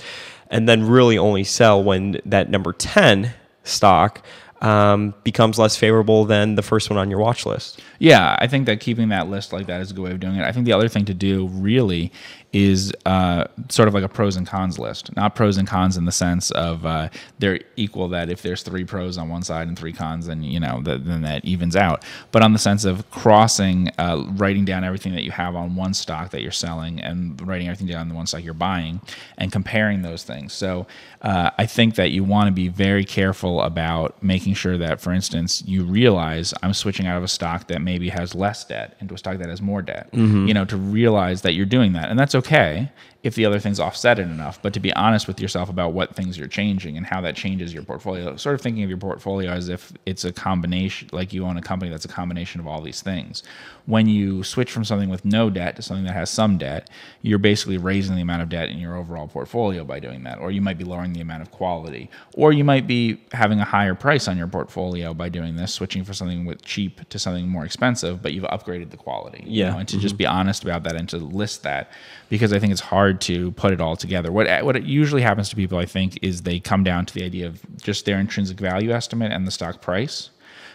and 0.50 0.68
then 0.68 0.87
really 0.87 1.18
only 1.18 1.44
sell 1.44 1.82
when 1.82 2.21
that 2.25 2.50
number 2.50 2.73
ten 2.73 3.32
stock. 3.64 4.25
Um, 4.61 5.12
becomes 5.25 5.59
less 5.59 5.75
favorable 5.75 6.25
than 6.25 6.54
the 6.54 6.62
first 6.62 6.88
one 6.88 6.97
on 6.97 7.11
your 7.11 7.18
watch 7.18 7.44
list. 7.44 7.80
Yeah, 7.99 8.37
I 8.38 8.47
think 8.47 8.66
that 8.66 8.78
keeping 8.78 9.09
that 9.09 9.26
list 9.26 9.52
like 9.52 9.66
that 9.66 9.80
is 9.80 9.90
a 9.90 9.94
good 9.94 10.04
way 10.04 10.12
of 10.12 10.21
doing 10.21 10.37
it. 10.37 10.44
I 10.44 10.52
think 10.52 10.66
the 10.66 10.73
other 10.73 10.87
thing 10.87 11.04
to 11.06 11.14
do 11.14 11.49
really 11.49 12.12
is 12.52 12.92
uh, 13.06 13.44
sort 13.71 13.88
of 13.88 13.94
like 13.94 14.04
a 14.04 14.09
pros 14.09 14.37
and 14.37 14.47
cons 14.47 14.78
list. 14.78 15.14
Not 15.16 15.35
pros 15.35 15.56
and 15.56 15.66
cons 15.66 15.97
in 15.97 16.04
the 16.04 16.12
sense 16.12 16.50
of 16.50 16.85
uh, 16.85 17.09
they're 17.38 17.61
equal. 17.76 18.09
That 18.09 18.28
if 18.28 18.42
there's 18.42 18.62
three 18.62 18.85
pros 18.85 19.16
on 19.16 19.28
one 19.28 19.42
side 19.42 19.68
and 19.68 19.78
three 19.78 19.92
cons, 19.92 20.26
then 20.26 20.42
you 20.42 20.61
know 20.61 20.82
that, 20.82 21.06
then 21.06 21.23
that 21.23 21.44
evens 21.44 21.76
out. 21.76 22.04
But 22.30 22.42
on 22.42 22.52
the 22.52 22.59
sense 22.59 22.85
of 22.85 23.11
crossing, 23.11 23.90
uh, 23.99 24.25
writing 24.32 24.64
down 24.64 24.85
everything 24.85 25.14
that 25.14 25.25
you 25.25 25.30
have 25.30 25.56
on 25.56 25.76
one 25.76 25.94
stock 25.94 26.30
that 26.30 26.42
you're 26.42 26.50
selling, 26.50 27.00
and 27.00 27.40
writing 27.47 27.68
everything 27.68 27.87
down 27.87 28.02
on 28.02 28.09
the 28.09 28.14
one 28.14 28.26
stock 28.26 28.44
you're 28.44 28.54
buying, 28.54 29.00
and 29.38 29.50
comparing 29.50 30.02
those 30.02 30.23
things. 30.23 30.52
So 30.52 30.87
uh, 31.23 31.50
I 31.56 31.64
think 31.66 31.94
that 31.94 32.11
you 32.11 32.23
want 32.23 32.49
to 32.49 32.52
be 32.52 32.68
very 32.68 33.04
careful 33.04 33.62
about 33.62 34.23
making 34.23 34.54
sure 34.54 34.76
that, 34.76 35.00
for 35.00 35.12
instance, 35.12 35.62
you 35.66 35.85
realize 35.85 36.52
I'm 36.62 36.75
switching 36.75 37.06
out 37.06 37.16
of 37.16 37.23
a 37.23 37.28
stock 37.28 37.68
that 37.68 37.80
maybe 37.80 38.11
has 38.11 38.35
less 38.35 38.64
debt 38.64 38.97
into 39.00 39.14
a 39.14 39.18
stock 39.18 39.38
that 39.38 39.49
has 39.49 39.62
more 39.62 39.80
debt. 39.80 40.09
You 40.49 40.52
know, 40.52 40.66
to 40.66 40.76
realize 40.76 41.40
that 41.42 41.54
you're 41.54 41.64
doing 41.64 41.94
that, 41.94 42.11
and 42.11 42.18
that's 42.18 42.35
okay 42.35 42.41
okay 42.42 42.90
if 43.22 43.36
the 43.36 43.46
other 43.46 43.60
things 43.60 43.78
offset 43.78 44.18
it 44.18 44.22
enough, 44.22 44.60
but 44.62 44.72
to 44.72 44.80
be 44.80 44.92
honest 44.94 45.28
with 45.28 45.40
yourself 45.40 45.68
about 45.68 45.92
what 45.92 46.16
things 46.16 46.36
you're 46.36 46.48
changing 46.48 46.96
and 46.96 47.06
how 47.06 47.20
that 47.20 47.36
changes 47.36 47.72
your 47.72 47.84
portfolio. 47.84 48.34
Sort 48.36 48.54
of 48.56 48.60
thinking 48.60 48.82
of 48.82 48.88
your 48.88 48.98
portfolio 48.98 49.52
as 49.52 49.68
if 49.68 49.92
it's 50.06 50.24
a 50.24 50.32
combination, 50.32 51.08
like 51.12 51.32
you 51.32 51.44
own 51.44 51.56
a 51.56 51.62
company 51.62 51.88
that's 51.88 52.04
a 52.04 52.08
combination 52.08 52.60
of 52.60 52.66
all 52.66 52.80
these 52.80 53.00
things. 53.00 53.44
When 53.86 54.08
you 54.08 54.42
switch 54.42 54.72
from 54.72 54.84
something 54.84 55.08
with 55.08 55.24
no 55.24 55.50
debt 55.50 55.76
to 55.76 55.82
something 55.82 56.04
that 56.06 56.14
has 56.14 56.30
some 56.30 56.58
debt, 56.58 56.90
you're 57.22 57.38
basically 57.38 57.78
raising 57.78 58.16
the 58.16 58.22
amount 58.22 58.42
of 58.42 58.48
debt 58.48 58.68
in 58.70 58.78
your 58.78 58.96
overall 58.96 59.28
portfolio 59.28 59.84
by 59.84 60.00
doing 60.00 60.24
that. 60.24 60.38
Or 60.38 60.50
you 60.50 60.60
might 60.60 60.78
be 60.78 60.84
lowering 60.84 61.12
the 61.12 61.20
amount 61.20 61.42
of 61.42 61.52
quality. 61.52 62.10
Or 62.34 62.52
you 62.52 62.64
might 62.64 62.88
be 62.88 63.20
having 63.32 63.60
a 63.60 63.64
higher 63.64 63.94
price 63.94 64.26
on 64.26 64.36
your 64.36 64.48
portfolio 64.48 65.14
by 65.14 65.28
doing 65.28 65.54
this, 65.54 65.72
switching 65.72 66.02
from 66.02 66.14
something 66.14 66.44
with 66.44 66.62
cheap 66.62 67.08
to 67.10 67.18
something 67.20 67.48
more 67.48 67.64
expensive, 67.64 68.20
but 68.20 68.32
you've 68.32 68.44
upgraded 68.44 68.90
the 68.90 68.96
quality. 68.96 69.44
you 69.46 69.62
Yeah. 69.62 69.70
know, 69.70 69.78
and 69.78 69.88
to 69.88 69.96
mm-hmm. 69.96 70.02
just 70.02 70.16
be 70.16 70.26
honest 70.26 70.64
about 70.64 70.82
that 70.84 70.96
and 70.96 71.08
to 71.10 71.18
list 71.18 71.62
that 71.62 71.92
because 72.28 72.52
I 72.52 72.58
think 72.58 72.72
it's 72.72 72.80
hard 72.80 73.12
to 73.21 73.52
put 73.52 73.73
it 73.73 73.81
all 73.81 73.97
together. 73.97 74.33
What 74.33 74.64
what 74.64 74.76
it 74.76 74.85
usually 74.85 75.23
happens 75.23 75.49
to 75.50 75.57
people, 75.57 75.78
I 75.78 75.87
think, 75.87 76.19
is 76.23 76.42
they 76.42 76.61
come 76.61 76.85
down 76.85 77.07
to 77.07 77.14
the 77.14 77.25
idea 77.25 77.47
of 77.47 77.61
just 77.83 78.04
their 78.04 78.19
intrinsic 78.19 78.59
value 78.59 78.90
estimate 78.90 79.33
and 79.33 79.47
the 79.47 79.50
stock 79.50 79.81
price. 79.81 80.31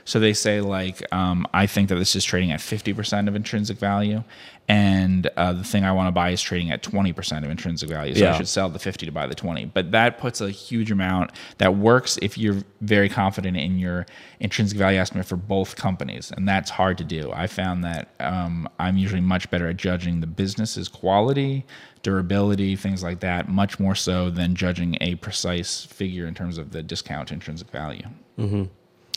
So 0.06 0.22
they 0.22 0.32
say 0.32 0.62
like, 0.62 1.03
um, 1.13 1.46
I 1.53 1.67
think 1.67 1.89
that 1.89 1.96
this 1.96 2.15
is 2.15 2.24
trading 2.24 2.53
at 2.53 2.62
fifty 2.62 2.94
percent 2.94 3.27
of 3.27 3.36
intrinsic 3.36 3.77
value, 3.77 4.24
and 4.70 5.27
uh, 5.36 5.51
the 5.51 5.65
thing 5.65 5.84
I 5.84 5.91
want 5.91 6.08
to 6.08 6.13
buy 6.13 6.29
is 6.29 6.41
trading 6.41 6.72
at 6.72 6.82
twenty 6.82 7.12
percent 7.12 7.44
of 7.44 7.51
intrinsic 7.51 7.89
value. 7.89 8.15
So 8.15 8.29
I 8.29 8.38
should 8.38 8.48
sell 8.48 8.70
the 8.70 8.79
fifty 8.79 9.06
to 9.06 9.12
buy 9.12 9.27
the 9.27 9.36
twenty. 9.36 9.65
But 9.65 9.91
that 9.91 10.17
puts 10.17 10.39
a 10.39 10.50
huge 10.50 10.91
amount 10.91 11.32
that 11.58 11.75
works 11.75 12.17
if 12.22 12.38
you're 12.38 12.63
very 12.79 13.10
confident 13.10 13.58
in 13.58 13.79
your 13.79 14.06
intrinsic 14.39 14.77
value 14.77 14.98
estimate 14.98 15.25
for 15.25 15.36
both 15.36 15.75
companies, 15.75 16.32
and 16.32 16.48
that's 16.48 16.70
hard 16.70 16.98
to 17.00 17.03
do. 17.03 17.29
I 17.34 17.48
found 17.48 17.84
that 17.84 18.08
um, 18.22 18.70
I'm 18.79 18.96
usually 18.96 19.20
much 19.20 19.50
better 19.50 19.67
at 19.67 19.75
judging 19.75 20.22
the 20.22 20.27
business's 20.27 20.88
quality, 20.88 21.65
durability, 22.07 22.77
things 22.77 23.03
like 23.03 23.19
that, 23.19 23.49
much 23.49 23.81
more 23.81 23.93
so 23.93 24.29
than 24.29 24.55
judging 24.55 24.97
a 25.01 25.15
precise 25.15 25.83
figure 25.83 26.25
in 26.25 26.33
terms 26.33 26.57
of 26.57 26.71
the 26.71 26.81
discount 26.81 27.33
intrinsic 27.33 27.69
value. 27.69 28.07
Mm-hmm. 28.39 28.63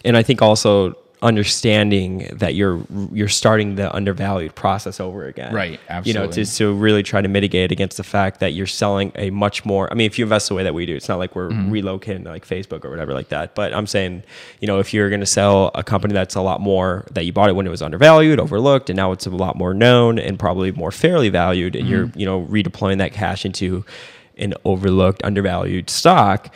and 0.05 0.17
I 0.17 0.25
think 0.25 0.43
also 0.43 0.97
understanding 1.23 2.29
that 2.33 2.55
you're 2.55 2.81
you're 3.13 3.29
starting 3.29 3.75
the 3.77 3.95
undervalued 3.95 4.55
process 4.55 5.01
over 5.01 5.27
again. 5.27 5.53
Right, 5.55 5.81
Absolutely. 5.89 6.21
You 6.23 6.27
know, 6.27 6.33
to 6.33 6.45
to 6.57 6.73
really 6.75 7.03
try 7.03 7.21
to 7.21 7.29
mitigate 7.29 7.73
against 7.73 7.97
the 7.97 8.05
fact 8.05 8.41
that 8.41 8.53
you're 8.53 8.67
selling 8.67 9.13
a 9.17 9.31
much 9.31 9.65
more. 9.65 9.91
I 9.91 9.95
mean, 9.95 10.07
if 10.07 10.19
you 10.19 10.25
invest 10.25 10.49
the 10.49 10.55
way 10.55 10.63
that 10.65 10.75
we 10.75 10.87
do, 10.87 10.95
it's 10.97 11.09
not 11.09 11.19
like 11.19 11.35
we're 11.37 11.51
Mm-hmm. 11.51 11.73
relocating 11.73 12.25
like 12.25 12.47
Facebook 12.47 12.85
or 12.85 12.91
whatever 12.91 13.13
like 13.13 13.29
that. 13.31 13.55
But 13.55 13.75
I'm 13.75 13.87
saying, 13.87 14.23
you 14.61 14.69
know, 14.69 14.79
if 14.79 14.95
you're 14.95 15.09
going 15.09 15.21
to 15.21 15.27
sell 15.27 15.71
a 15.75 15.83
company 15.83 16.15
that's 16.15 16.37
a 16.37 16.41
lot 16.43 16.61
more 16.61 17.07
that 17.13 17.25
you 17.25 17.33
bought 17.33 17.49
it 17.49 17.55
when 17.57 17.67
it 17.67 17.71
was 17.71 17.83
undervalued, 17.83 18.39
overlooked, 18.39 18.89
and 18.89 18.97
now 18.97 19.11
it's 19.13 19.27
a 19.27 19.31
lot 19.31 19.57
more 19.57 19.75
known 19.75 20.19
and 20.19 20.39
probably 20.39 20.71
more 20.73 20.93
fairly 20.93 21.29
valued, 21.29 21.75
and 21.77 21.85
Mm-hmm. 21.85 21.93
you're 21.93 22.13
you 22.15 22.27
know 22.27 22.43
redeploying 22.47 22.99
that 22.99 23.13
cash 23.13 23.45
into 23.45 23.85
an 24.39 24.55
overlooked, 24.65 25.23
undervalued 25.25 25.91
stock. 25.91 26.55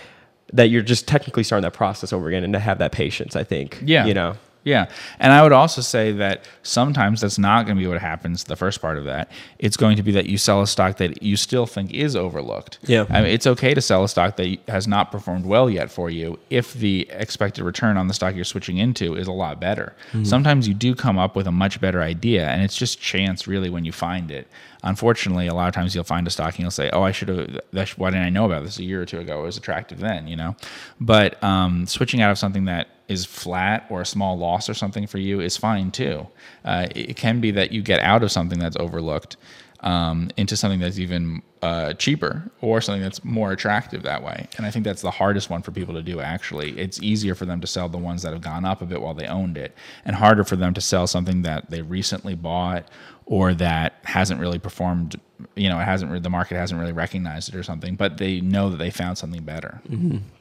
That 0.53 0.69
you're 0.71 0.83
just 0.83 1.09
technically 1.09 1.43
starting 1.43 1.65
that 1.65 1.73
process 1.73 2.13
over 2.13 2.29
again, 2.29 2.45
and 2.45 2.53
to 2.53 2.61
have 2.61 2.79
that 2.79 2.93
patience, 2.93 3.35
I 3.35 3.43
think. 3.43 3.81
Yeah. 3.85 4.07
You 4.07 4.15
know. 4.15 4.37
Yeah. 4.65 4.91
And 5.19 5.33
I 5.33 5.43
would 5.43 5.53
also 5.53 5.83
say 5.83 6.13
that 6.13 6.45
sometimes 6.63 7.21
that's 7.21 7.39
not 7.39 7.67
going 7.67 7.77
to 7.77 7.83
be 7.83 7.87
what 7.87 8.01
happens, 8.01 8.45
the 8.45 8.57
first 8.57 8.81
part 8.81 8.99
of 8.99 9.05
that. 9.05 9.31
It's 9.59 9.77
going 9.77 9.97
to 9.97 10.03
be 10.03 10.13
that 10.13 10.27
you 10.27 10.39
sell 10.39 10.63
a 10.63 10.67
stock 10.67 10.97
that 10.97 11.23
you 11.23 11.37
still 11.37 11.67
think 11.67 11.93
is 11.93 12.17
overlooked. 12.17 12.79
Yeah. 12.83 13.07
I 13.11 13.21
mean, 13.21 13.31
it's 13.31 13.47
okay 13.47 13.75
to 13.75 13.81
sell 13.81 14.05
a 14.05 14.09
stock 14.09 14.37
that 14.37 14.59
has 14.69 14.89
not 14.89 15.13
performed 15.13 15.45
well 15.45 15.69
yet 15.69 15.91
for 15.91 16.11
you 16.11 16.39
if 16.51 16.75
the 16.75 17.07
expected 17.11 17.65
return 17.65 17.97
on 17.97 18.09
the 18.09 18.15
stock 18.15 18.35
you're 18.35 18.45
switching 18.45 18.79
into 18.79 19.15
is 19.15 19.29
a 19.29 19.33
lot 19.33 19.61
better. 19.61 19.95
Sometimes 20.23 20.67
you 20.67 20.75
do 20.75 20.95
come 20.95 21.19
up 21.19 21.37
with 21.37 21.47
a 21.47 21.53
much 21.53 21.81
better 21.81 22.01
idea, 22.01 22.49
and 22.49 22.63
it's 22.63 22.77
just 22.77 23.01
chance 23.01 23.47
really 23.47 23.69
when 23.69 23.85
you 23.85 23.93
find 23.93 24.31
it. 24.31 24.49
Unfortunately, 24.83 25.47
a 25.47 25.55
lot 25.55 25.69
of 25.69 25.75
times 25.75 25.95
you'll 25.95 26.05
find 26.05 26.27
a 26.27 26.31
stock 26.31 26.55
and 26.55 26.61
you'll 26.61 26.71
say, 26.71 26.91
"Oh, 26.93 27.03
I 27.03 27.11
should 27.11 27.29
have. 27.29 27.61
Why 27.97 28.11
didn't 28.11 28.25
I 28.25 28.31
know 28.31 28.45
about 28.45 28.65
this 28.65 28.79
a 28.79 28.85
year 28.85 29.03
or 29.03 29.07
two 29.07 29.19
ago? 29.19 29.41
It 29.41 29.47
was 29.47 29.57
attractive 29.57 29.99
then, 29.99 30.27
you 30.29 30.37
know." 30.37 30.57
But 31.01 31.43
um, 31.43 31.87
switching 31.87 32.21
out 32.21 32.31
of 32.31 32.39
something 32.39 32.67
that 32.67 32.89
is 33.09 33.25
flat 33.25 33.87
or 33.91 34.01
a 34.01 34.07
small 34.07 34.39
loss 34.39 34.69
or 34.69 34.75
something 34.75 35.07
for 35.07 35.19
you 35.19 35.41
is 35.41 35.57
fine 35.57 35.91
too. 35.91 36.27
Uh, 36.65 36.87
it 36.95 37.17
can 37.17 37.41
be 37.41 37.51
that 37.51 37.73
you 37.73 37.83
get 37.83 38.01
out 38.01 38.23
of 38.23 38.33
something 38.33 38.59
that's 38.59 38.77
overlooked 38.77 39.37
um, 39.85 40.31
into 40.39 40.57
something 40.57 40.81
that's 40.81 40.99
even 40.99 41.43
uh, 41.63 41.93
cheaper 41.95 42.51
or 42.63 42.81
something 42.81 43.03
that's 43.03 43.23
more 43.23 43.53
attractive 43.53 44.03
that 44.03 44.23
way. 44.23 44.49
And 44.57 44.65
I 44.67 44.71
think 44.71 44.85
that's 44.85 45.03
the 45.03 45.11
hardest 45.11 45.51
one 45.51 45.63
for 45.63 45.73
people 45.73 45.95
to 45.95 46.03
do, 46.03 46.21
actually. 46.21 46.79
It's 46.79 47.01
easier 47.03 47.35
for 47.35 47.45
them 47.45 47.61
to 47.61 47.67
sell 47.67 47.89
the 47.89 47.99
ones 47.99 48.23
that 48.23 48.33
have 48.33 48.41
gone 48.41 48.65
up 48.65 48.81
a 48.81 48.87
bit 48.87 49.01
while 49.03 49.15
they 49.15 49.27
owned 49.27 49.59
it, 49.59 49.77
and 50.05 50.17
harder 50.17 50.43
for 50.43 50.57
them 50.57 50.73
to 50.75 50.81
sell 50.81 51.07
something 51.07 51.43
that 51.43 51.71
they 51.71 51.83
recently 51.83 52.35
bought 52.35 52.89
or 53.27 53.55
that 53.55 53.99
hasn't 54.05 54.41
really 54.41 54.59
performed. 54.59 55.21
You 55.55 55.69
know, 55.69 55.79
it 55.79 55.85
hasn't 55.85 56.23
the 56.23 56.31
market 56.31 56.57
hasn't 56.57 56.81
really 56.81 56.93
recognized 56.93 57.51
it 57.51 57.55
or 57.55 57.63
something, 57.63 57.95
but 57.95 58.17
they 58.17 58.41
know 58.41 58.71
that 58.71 58.79
they 58.79 58.91
found 58.91 59.19
something 59.19 59.43
better. 59.43 59.81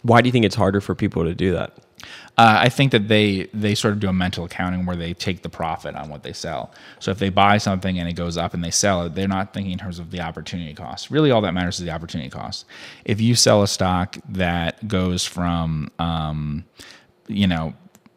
Why 0.03 0.22
do 0.22 0.27
you 0.27 0.32
think 0.32 0.46
it's 0.46 0.55
harder 0.55 0.79
for 0.79 0.96
people 0.96 1.24
to 1.25 1.36
do 1.36 1.51
that? 1.53 1.77
Uh, 2.38 2.57
I 2.62 2.69
think 2.69 2.91
that 2.91 3.07
they 3.07 3.48
they 3.53 3.75
sort 3.75 3.93
of 3.93 4.00
do 4.00 4.07
a 4.07 4.13
mental 4.13 4.45
accounting 4.45 4.86
where 4.86 4.95
they 4.95 5.13
take 5.13 5.43
the 5.43 5.50
profit 5.50 5.95
on 5.95 6.10
what 6.10 6.24
they 6.24 6.33
sell. 6.33 6.72
So 7.00 7.12
if 7.12 7.19
they 7.19 7.29
buy 7.29 7.57
something 7.60 8.00
and 8.00 8.10
it 8.10 8.13
goes 8.13 8.38
up 8.38 8.53
and 8.53 8.63
they 8.63 8.72
sell 8.72 9.03
it, 9.03 9.15
they're 9.15 9.27
not 9.27 9.53
thinking 9.53 9.74
in 9.74 9.79
terms 9.79 10.00
of 10.00 10.10
the 10.12 10.22
opportunity 10.22 10.74
cost. 10.74 11.12
Really, 11.12 11.31
all 11.31 11.41
that 11.41 11.53
matters 11.53 11.79
is 11.79 11.86
the 11.86 11.91
opportunity 11.91 12.29
cost. 12.29 12.65
If 13.05 13.22
you 13.22 13.36
sell 13.36 13.62
a 13.62 13.67
stock 13.67 14.17
that 14.29 14.88
goes 14.88 15.25
from, 15.25 15.91
um, 16.00 16.65
you 17.27 17.48
know, 17.48 17.74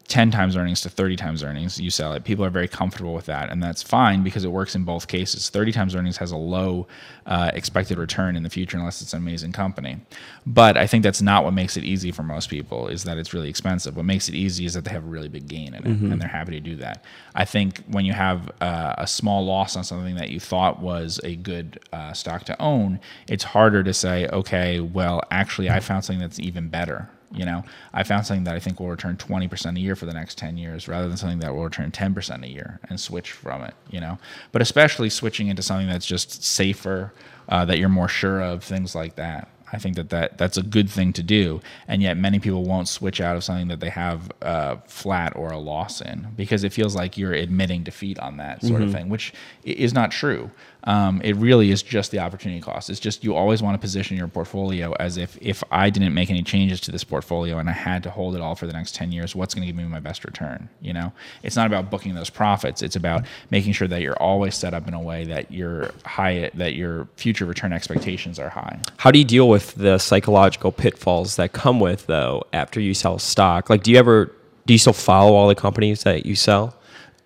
10 0.08 0.30
times 0.30 0.56
earnings 0.56 0.80
to 0.82 0.88
30 0.88 1.16
times 1.16 1.42
earnings, 1.42 1.80
you 1.80 1.90
sell 1.90 2.12
it. 2.12 2.22
People 2.22 2.44
are 2.44 2.50
very 2.50 2.68
comfortable 2.68 3.12
with 3.12 3.26
that, 3.26 3.50
and 3.50 3.60
that's 3.60 3.82
fine 3.82 4.22
because 4.22 4.44
it 4.44 4.52
works 4.52 4.76
in 4.76 4.84
both 4.84 5.08
cases. 5.08 5.48
30 5.50 5.72
times 5.72 5.94
earnings 5.96 6.16
has 6.18 6.30
a 6.30 6.36
low 6.36 6.86
uh, 7.26 7.50
expected 7.54 7.98
return 7.98 8.36
in 8.36 8.44
the 8.44 8.50
future 8.50 8.76
unless 8.76 9.02
it's 9.02 9.12
an 9.14 9.18
amazing 9.18 9.50
company. 9.50 9.98
But 10.46 10.76
I 10.76 10.86
think 10.86 11.02
that's 11.02 11.20
not 11.20 11.42
what 11.42 11.54
makes 11.54 11.76
it 11.76 11.82
easy 11.82 12.12
for 12.12 12.22
most 12.22 12.48
people, 12.48 12.86
is 12.86 13.02
that 13.02 13.18
it's 13.18 13.34
really 13.34 13.48
expensive. 13.48 13.96
What 13.96 14.04
makes 14.04 14.28
it 14.28 14.36
easy 14.36 14.64
is 14.64 14.74
that 14.74 14.84
they 14.84 14.92
have 14.92 15.04
a 15.04 15.08
really 15.08 15.28
big 15.28 15.48
gain 15.48 15.74
in 15.74 15.84
it, 15.84 15.86
and 15.86 16.22
they're 16.22 16.28
happy 16.28 16.52
to 16.52 16.60
do 16.60 16.76
that. 16.76 17.04
I 17.34 17.44
think 17.44 17.82
when 17.88 18.04
you 18.04 18.12
have 18.12 18.50
uh, 18.60 18.94
a 18.98 19.06
small 19.08 19.44
loss 19.44 19.76
on 19.76 19.82
something 19.82 20.14
that 20.16 20.30
you 20.30 20.38
thought 20.38 20.80
was 20.80 21.20
a 21.24 21.34
good 21.34 21.80
uh, 21.92 22.12
stock 22.12 22.44
to 22.44 22.62
own, 22.62 23.00
it's 23.28 23.44
harder 23.44 23.82
to 23.82 23.92
say, 23.92 24.28
okay, 24.28 24.78
well, 24.78 25.22
actually, 25.32 25.68
I 25.68 25.80
found 25.80 26.04
something 26.04 26.20
that's 26.20 26.38
even 26.38 26.68
better 26.68 27.10
you 27.32 27.44
know, 27.44 27.64
I 27.92 28.02
found 28.02 28.26
something 28.26 28.44
that 28.44 28.54
I 28.54 28.60
think 28.60 28.80
will 28.80 28.88
return 28.88 29.16
20% 29.16 29.76
a 29.76 29.80
year 29.80 29.96
for 29.96 30.06
the 30.06 30.14
next 30.14 30.38
10 30.38 30.56
years 30.56 30.88
rather 30.88 31.08
than 31.08 31.16
something 31.16 31.40
that 31.40 31.54
will 31.54 31.64
return 31.64 31.90
10% 31.90 32.44
a 32.44 32.48
year 32.48 32.80
and 32.88 32.98
switch 32.98 33.32
from 33.32 33.62
it, 33.62 33.74
you 33.90 34.00
know. 34.00 34.18
But 34.52 34.62
especially 34.62 35.10
switching 35.10 35.48
into 35.48 35.62
something 35.62 35.88
that's 35.88 36.06
just 36.06 36.44
safer, 36.44 37.12
uh, 37.48 37.64
that 37.64 37.78
you're 37.78 37.88
more 37.88 38.08
sure 38.08 38.40
of, 38.40 38.62
things 38.64 38.94
like 38.94 39.16
that. 39.16 39.48
I 39.72 39.78
think 39.78 39.96
that, 39.96 40.10
that 40.10 40.38
that's 40.38 40.56
a 40.56 40.62
good 40.62 40.88
thing 40.88 41.12
to 41.14 41.22
do. 41.22 41.60
And 41.88 42.00
yet, 42.00 42.16
many 42.16 42.38
people 42.38 42.64
won't 42.64 42.88
switch 42.88 43.20
out 43.20 43.36
of 43.36 43.42
something 43.42 43.68
that 43.68 43.80
they 43.80 43.90
have 43.90 44.30
uh, 44.40 44.76
flat 44.86 45.34
or 45.34 45.50
a 45.50 45.58
loss 45.58 46.00
in 46.00 46.28
because 46.36 46.62
it 46.62 46.72
feels 46.72 46.94
like 46.94 47.18
you're 47.18 47.32
admitting 47.32 47.82
defeat 47.82 48.18
on 48.20 48.36
that 48.36 48.62
sort 48.62 48.82
of 48.82 48.92
thing, 48.92 49.08
which 49.08 49.34
is 49.64 49.92
not 49.92 50.12
true. 50.12 50.50
Um, 50.86 51.20
it 51.22 51.34
really 51.36 51.70
is 51.70 51.82
just 51.82 52.12
the 52.12 52.20
opportunity 52.20 52.60
cost. 52.60 52.90
It's 52.90 53.00
just 53.00 53.24
you 53.24 53.34
always 53.34 53.60
want 53.60 53.74
to 53.74 53.78
position 53.78 54.16
your 54.16 54.28
portfolio 54.28 54.92
as 54.94 55.16
if 55.16 55.36
if 55.40 55.62
I 55.70 55.90
didn't 55.90 56.14
make 56.14 56.30
any 56.30 56.42
changes 56.42 56.80
to 56.82 56.92
this 56.92 57.02
portfolio 57.02 57.58
and 57.58 57.68
I 57.68 57.72
had 57.72 58.04
to 58.04 58.10
hold 58.10 58.36
it 58.36 58.40
all 58.40 58.54
for 58.54 58.66
the 58.66 58.72
next 58.72 58.94
ten 58.94 59.10
years, 59.10 59.34
what's 59.34 59.52
going 59.52 59.62
to 59.62 59.66
give 59.66 59.76
me 59.76 59.84
my 59.84 60.00
best 60.00 60.24
return? 60.24 60.68
You 60.80 60.92
know, 60.92 61.12
it's 61.42 61.56
not 61.56 61.66
about 61.66 61.90
booking 61.90 62.14
those 62.14 62.30
profits. 62.30 62.82
It's 62.82 62.96
about 62.96 63.24
making 63.50 63.72
sure 63.72 63.88
that 63.88 64.00
you're 64.00 64.20
always 64.22 64.54
set 64.54 64.74
up 64.74 64.86
in 64.86 64.94
a 64.94 65.00
way 65.00 65.24
that 65.24 65.50
your 65.50 65.90
high 66.04 66.50
that 66.54 66.74
your 66.74 67.08
future 67.16 67.46
return 67.46 67.72
expectations 67.72 68.38
are 68.38 68.48
high. 68.48 68.78
How 68.98 69.10
do 69.10 69.18
you 69.18 69.24
deal 69.24 69.48
with 69.48 69.74
the 69.74 69.98
psychological 69.98 70.70
pitfalls 70.70 71.36
that 71.36 71.52
come 71.52 71.80
with 71.80 72.06
though 72.06 72.44
after 72.52 72.80
you 72.80 72.94
sell 72.94 73.18
stock? 73.18 73.68
Like, 73.68 73.82
do 73.82 73.90
you 73.90 73.98
ever 73.98 74.30
do 74.66 74.74
you 74.74 74.78
still 74.78 74.92
follow 74.92 75.34
all 75.34 75.48
the 75.48 75.54
companies 75.54 76.04
that 76.04 76.26
you 76.26 76.36
sell? 76.36 76.75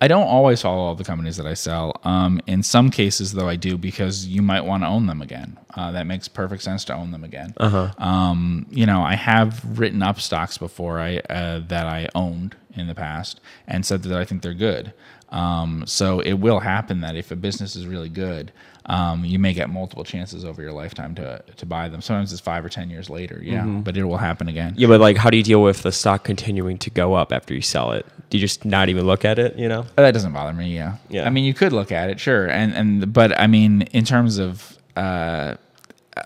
I 0.03 0.07
don't 0.07 0.27
always 0.27 0.59
follow 0.63 0.81
all 0.81 0.95
the 0.95 1.03
companies 1.03 1.37
that 1.37 1.45
I 1.45 1.53
sell. 1.53 2.01
Um, 2.03 2.41
in 2.47 2.63
some 2.63 2.89
cases, 2.89 3.33
though, 3.33 3.47
I 3.47 3.55
do 3.55 3.77
because 3.77 4.25
you 4.25 4.41
might 4.41 4.61
want 4.61 4.81
to 4.81 4.87
own 4.87 5.05
them 5.05 5.21
again. 5.21 5.59
Uh, 5.75 5.91
that 5.91 6.07
makes 6.07 6.27
perfect 6.27 6.63
sense 6.63 6.83
to 6.85 6.95
own 6.95 7.11
them 7.11 7.23
again. 7.23 7.53
Um, 7.99 8.65
you 8.71 8.87
know, 8.87 9.03
I 9.03 9.15
have 9.15 9.63
written 9.79 10.01
up 10.01 10.19
stocks 10.19 10.57
before 10.57 10.99
I 10.99 11.17
uh, 11.29 11.59
that 11.67 11.85
I 11.85 12.09
owned 12.15 12.55
in 12.75 12.87
the 12.87 12.95
past 12.95 13.39
and 13.67 13.85
said 13.85 14.03
that 14.03 14.17
I 14.17 14.25
think 14.25 14.41
they're 14.41 14.53
good. 14.53 14.93
Um, 15.29 15.85
so 15.87 16.19
it 16.19 16.33
will 16.33 16.59
happen 16.59 17.01
that 17.01 17.15
if 17.15 17.31
a 17.31 17.35
business 17.35 17.75
is 17.75 17.87
really 17.87 18.09
good, 18.09 18.51
um, 18.85 19.23
you 19.23 19.39
may 19.39 19.53
get 19.53 19.69
multiple 19.69 20.03
chances 20.03 20.43
over 20.43 20.61
your 20.61 20.73
lifetime 20.73 21.15
to 21.15 21.41
to 21.55 21.65
buy 21.65 21.87
them. 21.87 22.01
Sometimes 22.01 22.33
it's 22.33 22.41
five 22.41 22.65
or 22.65 22.69
ten 22.69 22.89
years 22.89 23.09
later, 23.09 23.39
yeah, 23.41 23.63
but 23.63 23.95
it 23.95 24.03
will 24.03 24.17
happen 24.17 24.49
again. 24.49 24.73
Yeah, 24.75 24.87
but 24.87 24.99
like, 24.99 25.17
how 25.17 25.29
do 25.29 25.37
you 25.37 25.43
deal 25.43 25.61
with 25.61 25.83
the 25.83 25.91
stock 25.91 26.23
continuing 26.23 26.77
to 26.79 26.89
go 26.89 27.13
up 27.13 27.31
after 27.31 27.53
you 27.53 27.61
sell 27.61 27.91
it? 27.91 28.05
Do 28.29 28.37
you 28.37 28.41
just 28.41 28.65
not 28.65 28.89
even 28.89 29.05
look 29.05 29.23
at 29.23 29.39
it? 29.39 29.55
You 29.57 29.69
know? 29.69 29.85
That 29.95 30.11
doesn't 30.13 30.33
bother 30.33 30.53
me. 30.53 30.75
Yeah. 30.75 30.97
Yeah. 31.09 31.25
I 31.25 31.29
mean, 31.29 31.43
you 31.45 31.53
could 31.53 31.73
look 31.73 31.91
at 31.91 32.09
it, 32.09 32.19
sure, 32.19 32.47
and 32.47 32.73
and 32.73 33.13
but 33.13 33.39
I 33.39 33.47
mean, 33.47 33.83
in 33.93 34.03
terms 34.03 34.39
of 34.39 34.77
uh, 34.95 35.55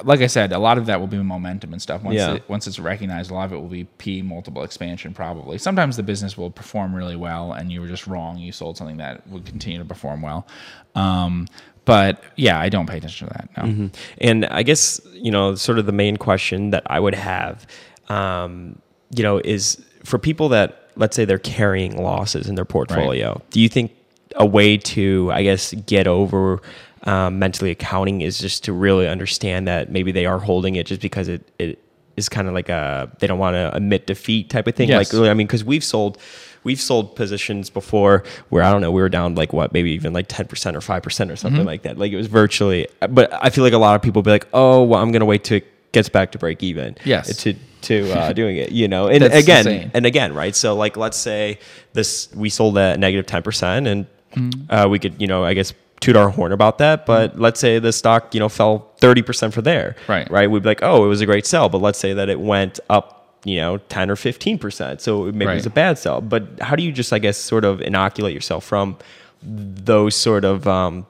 like 0.04 0.22
I 0.22 0.28
said, 0.28 0.52
a 0.52 0.58
lot 0.58 0.78
of 0.78 0.88
that 0.88 1.00
will 1.00 1.08
be 1.08 1.18
momentum 1.18 1.72
and 1.72 1.82
stuff. 1.82 2.02
Once 2.02 2.16
Yeah. 2.16 2.36
it, 2.36 2.50
once 2.50 2.66
it's 2.66 2.80
recognized, 2.80 3.30
a 3.30 3.34
lot 3.34 3.46
of 3.46 3.54
it 3.54 3.58
will 3.58 3.68
be 3.70 3.84
P 3.84 4.22
multiple 4.22 4.64
expansion 4.64 5.14
probably. 5.14 5.58
Sometimes 5.58 5.96
the 5.96 6.04
business 6.04 6.38
will 6.38 6.50
perform 6.50 6.96
really 6.96 7.16
well, 7.16 7.54
and 7.54 7.72
you 7.72 7.82
were 7.82 7.88
just 7.88 8.08
wrong. 8.08 8.38
You 8.38 8.52
sold 8.52 8.78
something 8.78 8.98
that 8.98 9.28
would 9.28 9.46
continue 9.46 9.78
to 9.78 9.86
perform 9.86 10.22
well. 10.22 10.48
Um, 10.96 11.48
but 11.86 12.24
yeah, 12.36 12.60
I 12.60 12.70
don't 12.70 12.88
pay 12.88 12.98
attention 12.98 13.28
to 13.28 13.34
that. 13.36 13.50
No. 13.68 13.90
And 14.18 14.46
I 14.48 14.64
guess, 14.64 15.00
you 15.14 15.30
know, 15.30 15.54
sort 15.54 15.78
of 15.78 15.86
the 15.86 15.92
main 15.92 16.18
question 16.18 16.72
that 16.72 16.84
I 16.88 17.00
would 17.00 17.14
have, 17.14 17.68
um, 18.10 18.80
you 19.16 19.22
know, 19.22 19.38
is 19.38 19.84
for 20.04 20.18
people 20.18 20.50
that, 20.50 20.90
let's 20.96 21.16
say, 21.16 21.26
they're 21.26 21.38
carrying 21.38 22.02
losses 22.02 22.50
in 22.50 22.56
their 22.56 22.66
portfolio, 22.66 23.40
do 23.52 23.62
you 23.62 23.70
think 23.70 23.92
a 24.36 24.46
way 24.46 24.78
to, 24.78 25.30
I 25.32 25.44
guess, 25.44 25.74
get 25.86 26.08
over 26.08 26.60
um, 27.06 27.40
mentally 27.40 27.72
accounting 27.72 28.22
is 28.22 28.38
just 28.40 28.64
to 28.66 28.74
really 28.74 29.08
understand 29.08 29.68
that 29.68 29.92
maybe 29.92 30.12
they 30.12 30.26
are 30.26 30.40
holding 30.40 30.76
it 30.76 30.86
just 30.88 31.02
because 31.02 31.28
it, 31.28 31.48
it 31.60 31.80
is 32.18 32.30
kind 32.30 32.48
of 32.48 32.54
like 32.54 32.70
a, 32.70 33.12
they 33.20 33.28
don't 33.28 33.40
want 33.40 33.54
to 33.56 33.76
admit 33.76 34.08
defeat 34.08 34.50
type 34.50 34.68
of 34.68 34.76
thing? 34.76 34.90
Yes. 34.90 35.14
Like, 35.14 35.30
I 35.30 35.34
mean, 35.34 35.46
because 35.48 35.64
we've 35.64 35.84
sold, 35.84 36.18
we've 36.64 36.80
sold 36.80 37.16
positions 37.16 37.70
before 37.70 38.24
where 38.50 38.64
I 38.64 38.72
don't 38.72 38.82
know, 38.82 38.92
we 38.92 39.02
were 39.02 39.10
down 39.10 39.36
like 39.36 39.54
what, 39.54 39.74
maybe 39.74 39.92
even 39.92 40.14
like 40.14 40.28
10% 40.28 40.50
or 40.76 40.80
5% 40.80 41.32
or 41.32 41.36
something 41.36 41.66
like 41.66 41.84
that. 41.84 41.98
Like 41.98 42.12
it 42.12 42.16
was 42.18 42.28
virtually, 42.28 42.88
but 43.10 43.32
I 43.34 43.50
feel 43.50 43.64
like 43.64 43.74
a 43.74 43.78
lot 43.78 43.96
of 43.96 44.02
people 44.02 44.22
be 44.22 44.32
like, 44.32 44.48
oh, 44.54 44.84
well, 44.84 45.02
I'm 45.02 45.12
going 45.12 45.20
to 45.20 45.26
wait 45.26 45.44
till 45.44 45.58
it 45.58 45.92
gets 45.92 46.10
back 46.10 46.32
to 46.32 46.40
break 46.40 46.64
even. 46.64 46.96
Yes. 47.04 47.38
To, 47.44 47.54
to 47.82 48.12
uh, 48.12 48.34
doing 48.42 48.58
it, 48.58 48.72
you 48.72 48.88
know, 48.88 49.08
and 49.08 49.22
That's 49.22 49.36
again, 49.44 49.68
insane. 49.68 49.92
and 49.94 50.06
again, 50.06 50.34
right? 50.34 50.56
So 50.56 50.76
like, 50.76 50.98
let's 50.98 51.18
say 51.18 51.60
this, 51.94 52.30
we 52.34 52.50
sold 52.50 52.78
at 52.78 53.00
negative 53.00 53.26
10% 53.28 53.88
and 53.88 54.08
Mm-hmm. 54.36 54.70
uh, 54.70 54.86
we 54.90 55.00
could, 55.00 55.22
you 55.22 55.28
know, 55.28 55.46
I 55.46 55.54
guess 55.54 55.74
toot 56.02 56.16
our 56.16 56.30
horn 56.30 56.52
about 56.52 56.78
that. 56.80 57.06
But 57.06 57.40
let's 57.40 57.60
say 57.60 57.80
the 57.80 57.92
stock, 57.94 58.34
you 58.34 58.40
know, 58.40 58.50
fell 58.50 58.92
30% 59.02 59.54
for 59.54 59.62
there. 59.62 59.96
Right. 60.08 60.30
Right. 60.30 60.50
We'd 60.52 60.64
be 60.64 60.70
like, 60.70 60.84
oh, 60.84 61.06
it 61.06 61.08
was 61.08 61.22
a 61.22 61.26
great 61.26 61.46
sell. 61.46 61.70
But 61.70 61.80
let's 61.80 61.98
say 62.00 62.14
that 62.14 62.30
it 62.30 62.40
went 62.40 62.80
up, 62.90 63.40
you 63.46 63.58
know, 63.58 63.78
10 63.78 64.10
or 64.12 64.16
15%. 64.16 65.00
So 65.02 65.24
maybe 65.32 65.52
it 65.52 65.56
was 65.56 65.66
a 65.66 65.70
bad 65.72 65.98
sell. 65.98 66.22
But 66.22 66.60
how 66.60 66.76
do 66.76 66.84
you 66.84 66.92
just, 66.92 67.12
I 67.14 67.20
guess, 67.20 67.38
sort 67.38 67.64
of 67.66 67.82
inoculate 67.82 68.34
yourself 68.34 68.64
from 68.66 68.98
those 69.42 70.16
sort 70.16 70.44
of 70.46 70.68
um, 70.68 71.06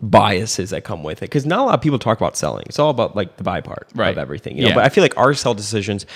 biases 0.00 0.70
that 0.70 0.84
come 0.84 1.02
with 1.02 1.18
it? 1.18 1.26
Because 1.30 1.46
not 1.46 1.60
a 1.60 1.62
lot 1.64 1.74
of 1.74 1.80
people 1.80 1.98
talk 1.98 2.18
about 2.18 2.36
selling. 2.36 2.64
It's 2.66 2.78
all 2.78 2.90
about 2.90 3.16
like 3.16 3.36
the 3.38 3.44
buy 3.44 3.60
part 3.60 3.88
Right. 3.94 4.10
of 4.10 4.18
everything. 4.18 4.56
You 4.56 4.64
know? 4.64 4.68
Yeah. 4.70 4.74
But 4.76 4.84
I 4.84 4.88
feel 4.88 5.02
like 5.02 5.16
our 5.16 5.34
sell 5.34 5.54
decisions 5.54 6.06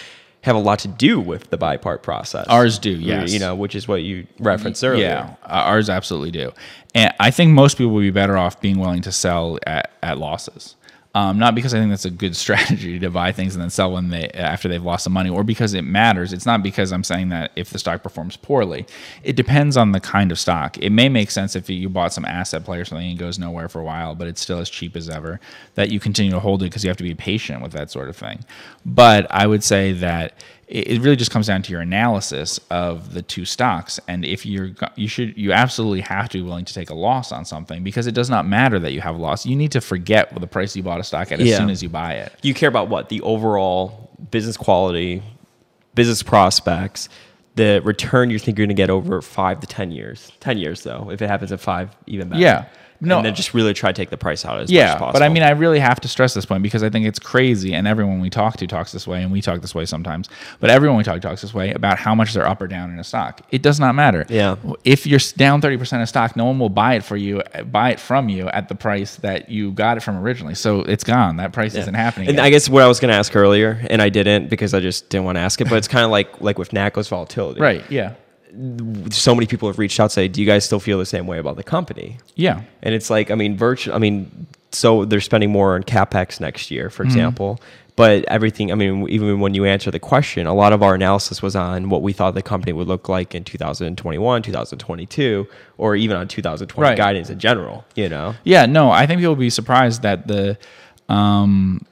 have 0.43 0.57
a 0.57 0.61
lot 0.61 0.78
to 0.81 0.88
do 0.88 1.21
with 1.21 1.50
the 1.50 1.57
buy 1.57 1.76
part 1.76 2.02
process. 2.02 2.47
Ours 2.49 2.78
do, 2.78 2.90
yes. 2.90 3.33
You 3.33 3.40
know, 3.40 3.55
which 3.55 3.75
is 3.75 3.88
what 3.88 4.02
you 4.02 4.26
referenced 4.38 4.85
earlier. 4.85 5.07
Yeah, 5.07 5.35
ours 5.45 5.90
absolutely 5.90 6.31
do. 6.31 6.52
And 6.95 7.12
I 7.19 7.31
think 7.31 7.52
most 7.52 7.78
people 7.78 7.93
would 7.95 8.02
be 8.02 8.11
better 8.11 8.37
off 8.37 8.61
being 8.61 8.78
willing 8.78 9.02
to 9.02 9.12
sell 9.12 9.59
at, 9.66 9.90
at 10.02 10.19
losses. 10.19 10.76
Um, 11.16 11.38
not 11.38 11.54
because 11.54 11.73
I 11.73 11.78
think 11.78 11.88
that's 11.88 12.04
a 12.04 12.11
good 12.11 12.37
strategy 12.44 12.99
to 12.99 13.08
buy 13.08 13.32
things 13.32 13.54
and 13.54 13.62
then 13.62 13.70
sell 13.70 13.90
when 13.92 14.11
they 14.11 14.28
after 14.32 14.68
they've 14.68 14.82
lost 14.82 15.04
some 15.04 15.14
money, 15.14 15.30
or 15.30 15.42
because 15.42 15.73
it 15.73 15.80
matters. 15.80 16.30
It's 16.30 16.44
not 16.44 16.62
because 16.62 16.92
I'm 16.92 17.04
saying 17.04 17.30
that 17.30 17.52
if 17.56 17.70
the 17.70 17.78
stock 17.78 18.02
performs 18.02 18.37
poorly. 18.37 18.85
It 19.25 19.35
depends 19.35 19.78
on 19.78 19.92
the 19.92 20.00
kind 20.00 20.30
of 20.30 20.38
stock. 20.38 20.76
It 20.76 20.90
may 20.90 21.08
make 21.08 21.30
sense 21.30 21.56
if 21.56 21.70
you 21.70 21.88
bought 21.88 22.12
some 22.12 22.26
asset 22.26 22.66
play 22.66 22.78
or 22.78 22.85
something 22.85 23.08
and 23.08 23.18
goes 23.18 23.38
nowhere 23.38 23.70
for 23.70 23.80
a 23.80 23.85
while, 23.85 24.14
but 24.14 24.28
it's 24.28 24.42
still 24.42 24.58
as 24.58 24.68
cheap 24.68 24.94
as 24.94 25.08
ever 25.08 25.40
that 25.75 25.88
you 25.88 25.99
continue 25.99 26.32
to 26.32 26.40
hold 26.40 26.62
it 26.62 26.66
because 26.66 26.85
you 26.85 26.90
have 26.90 26.99
to 26.99 27.02
be 27.02 27.14
patient 27.14 27.62
with 27.62 27.73
that 27.73 27.90
sort 27.90 28.11
of 28.11 28.16
thing. 28.16 28.44
But 28.85 29.26
I 29.30 29.46
would 29.46 29.64
say 29.64 29.92
that 29.92 30.35
it 30.68 31.00
really 31.00 31.14
just 31.14 31.30
comes 31.30 31.46
down 31.46 31.62
to 31.62 31.70
your 31.70 31.80
analysis 31.80 32.58
of 32.70 33.14
the 33.14 33.23
two 33.23 33.44
stocks 33.44 34.00
and 34.08 34.25
if 34.25 34.44
you're 34.44 34.70
you 34.96 35.06
should 35.06 35.37
you 35.38 35.52
absolutely 35.52 36.00
have 36.00 36.28
to 36.28 36.38
be 36.38 36.42
willing 36.42 36.64
to 36.64 36.75
take 36.75 36.90
a 36.90 36.94
loss 36.94 37.30
on 37.30 37.44
something 37.44 37.85
because 37.85 38.08
it 38.08 38.12
does 38.16 38.28
not 38.28 38.46
matter 38.49 38.78
that 38.80 38.92
you 38.92 39.00
have 39.00 39.14
a 39.14 39.18
loss 39.18 39.46
you 39.46 39.54
need 39.54 39.70
to 39.70 39.80
forget 39.80 40.32
what 40.32 40.40
the 40.40 40.46
price 40.49 40.75
you 40.75 40.82
bought 40.82 40.99
a 40.99 41.04
stock 41.04 41.30
at 41.30 41.38
as 41.38 41.46
Yeah. 41.46 41.58
soon 41.58 41.70
as 41.70 41.82
you 41.85 41.88
buy 41.88 42.14
it 42.14 42.32
You 42.42 42.52
care 42.52 42.68
about 42.68 42.88
what? 42.88 43.08
The 43.11 43.20
overall 43.20 44.11
business 44.32 44.56
quality, 44.56 45.23
business 45.94 46.23
prospects, 46.25 47.08
the 47.54 47.80
return 47.85 48.30
you 48.30 48.38
think 48.38 48.58
you're 48.58 48.66
going 48.66 48.76
to 48.76 48.80
get 48.82 48.90
over 48.90 49.23
five 49.23 49.61
to 49.61 49.66
10 49.66 49.90
years. 49.92 50.32
10 50.40 50.58
years, 50.58 50.82
though. 50.82 51.11
If 51.11 51.23
it 51.23 51.28
happens 51.28 51.52
in 51.52 51.58
five, 51.58 51.94
even 52.06 52.28
better. 52.28 52.40
Yeah. 52.42 52.64
No. 53.00 53.17
And 53.19 53.26
then 53.26 53.35
just 53.35 53.55
really 53.55 53.75
try 53.75 53.91
to 53.91 53.97
take 53.97 54.11
the 54.11 54.17
price 54.17 54.45
out 54.45 54.55
as 54.61 54.62
much 54.62 54.65
as 54.65 54.71
yeah 54.73 54.93
possible. 54.99 55.12
but 55.12 55.23
i 55.23 55.29
mean 55.29 55.43
i 55.43 55.50
really 55.50 55.79
have 55.79 56.00
to 56.00 56.09
stress 56.09 56.35
this 56.35 56.47
point 56.47 56.62
because 56.62 56.83
i 56.83 56.91
think 56.91 57.07
it's 57.07 57.19
crazy 57.19 57.75
and 57.75 57.87
everyone 57.87 58.21
we 58.21 58.31
talk 58.31 58.57
to 58.59 58.67
talks 58.67 58.93
this 58.93 59.07
way 59.07 59.23
and 59.23 59.31
we 59.33 59.41
talk 59.41 59.61
this 59.61 59.75
way 59.75 59.85
sometimes 59.85 60.29
but 60.61 60.71
everyone 60.71 60.97
we 60.97 61.03
talk 61.05 61.15
to 61.15 61.21
talks 61.21 61.43
this 61.43 61.53
way 61.55 61.73
about 61.73 61.99
how 61.99 62.15
much 62.15 62.33
they're 62.35 62.47
up 62.47 62.61
or 62.62 62.67
down 62.67 62.91
in 62.91 62.99
a 62.99 63.05
stock 63.05 63.41
it 63.50 63.62
does 63.62 63.79
not 63.81 63.95
matter 63.95 64.25
Yeah. 64.29 64.57
if 64.85 65.07
you're 65.07 65.21
down 65.37 65.61
30% 65.61 66.03
of 66.03 66.09
stock 66.09 66.37
no 66.37 66.45
one 66.47 66.59
will 66.59 66.69
buy 66.69 66.95
it 66.95 67.05
for 67.05 67.17
you 67.17 67.43
eh, 67.53 67.62
buy 67.62 67.91
it 67.91 68.00
from 68.00 68.29
you 68.29 68.49
at 68.49 68.69
the 68.69 68.75
price 68.75 69.17
that 69.17 69.49
you 69.50 69.73
got 69.73 69.97
it 69.97 70.00
from 70.03 70.17
originally 70.17 70.55
so 70.55 70.81
it's 70.81 71.05
gone 71.05 71.37
that 71.37 71.53
price 71.53 71.75
isn't 71.75 71.95
happening 71.95 72.29
And 72.29 72.37
yet. 72.38 72.45
I 72.45 72.50
guess 72.50 72.69
what 72.69 72.83
I 72.83 72.87
was 72.88 73.00
going 73.00 73.11
to 73.12 73.17
ask 73.19 73.35
earlier, 73.37 73.81
and 73.91 74.00
I 74.03 74.09
didn't 74.09 74.49
because 74.49 74.75
I 74.75 74.81
just 74.81 75.09
didn't 75.09 75.25
want 75.25 75.37
to 75.37 75.41
ask 75.41 75.61
it, 75.61 75.69
but 75.69 75.76
it's 75.76 75.88
kind 75.88 76.05
of 76.05 76.11
like 76.11 76.40
like 76.40 76.59
with 76.59 76.70
NACCO's 76.70 77.09
volatility. 77.09 77.61
right 77.61 77.85
yeah 77.90 78.14
So 79.11 79.35
many 79.35 79.47
people 79.47 79.69
have 79.69 79.79
reached 79.79 79.99
out 80.01 80.12
say, 80.12 80.29
"Do 80.29 80.40
you 80.40 80.47
guys 80.47 80.64
still 80.64 80.81
feel 80.81 80.99
the 80.99 81.07
same 81.07 81.27
way 81.27 81.38
about 81.38 81.57
the 81.57 81.62
company?" 81.62 82.19
yeah 82.35 82.62
And 82.83 82.95
it's 82.95 83.11
like, 83.11 83.31
I 83.31 83.35
mean, 83.35 83.57
virtual. 83.57 83.95
I 83.95 83.99
mean, 83.99 84.47
so 84.73 85.05
they're 85.05 85.21
spending 85.21 85.51
more 85.51 85.75
on 85.75 85.83
capex 85.83 86.40
next 86.40 86.71
year, 86.71 86.90
for 86.90 87.03
example. 87.03 87.61
But 87.97 88.25
everything, 88.27 88.71
I 88.73 88.75
mean, 88.75 89.09
even 89.09 89.40
when 89.40 89.55
you 89.55 89.64
answer 89.64 89.90
the 89.90 89.99
question, 89.99 90.47
a 90.47 90.53
lot 90.53 90.75
of 90.75 90.83
our 90.83 90.95
analysis 90.95 91.40
was 91.40 91.57
on 91.57 91.88
what 91.88 92.03
we 92.03 92.12
thought 92.12 92.35
the 92.35 92.42
company 92.42 92.75
would 92.75 92.87
look 92.87 93.09
like 93.09 93.35
in 93.35 93.42
2021, 93.42 94.42
2022, 94.42 95.47
or 95.79 95.97
even 95.97 96.14
on 96.19 96.29
2020 96.29 96.83
Right. 96.90 96.95
guidance 96.97 97.31
in 97.31 97.38
general. 97.38 97.87
You 97.95 98.11
know, 98.11 98.35
Yeah, 98.45 98.66
no, 98.66 98.90
I 98.90 99.07
think 99.07 99.21
people 99.21 99.31
will 99.35 99.40
be 99.40 99.49
surprised 99.49 100.03
that 100.03 100.29
the 100.29 100.59
um, 101.09 101.87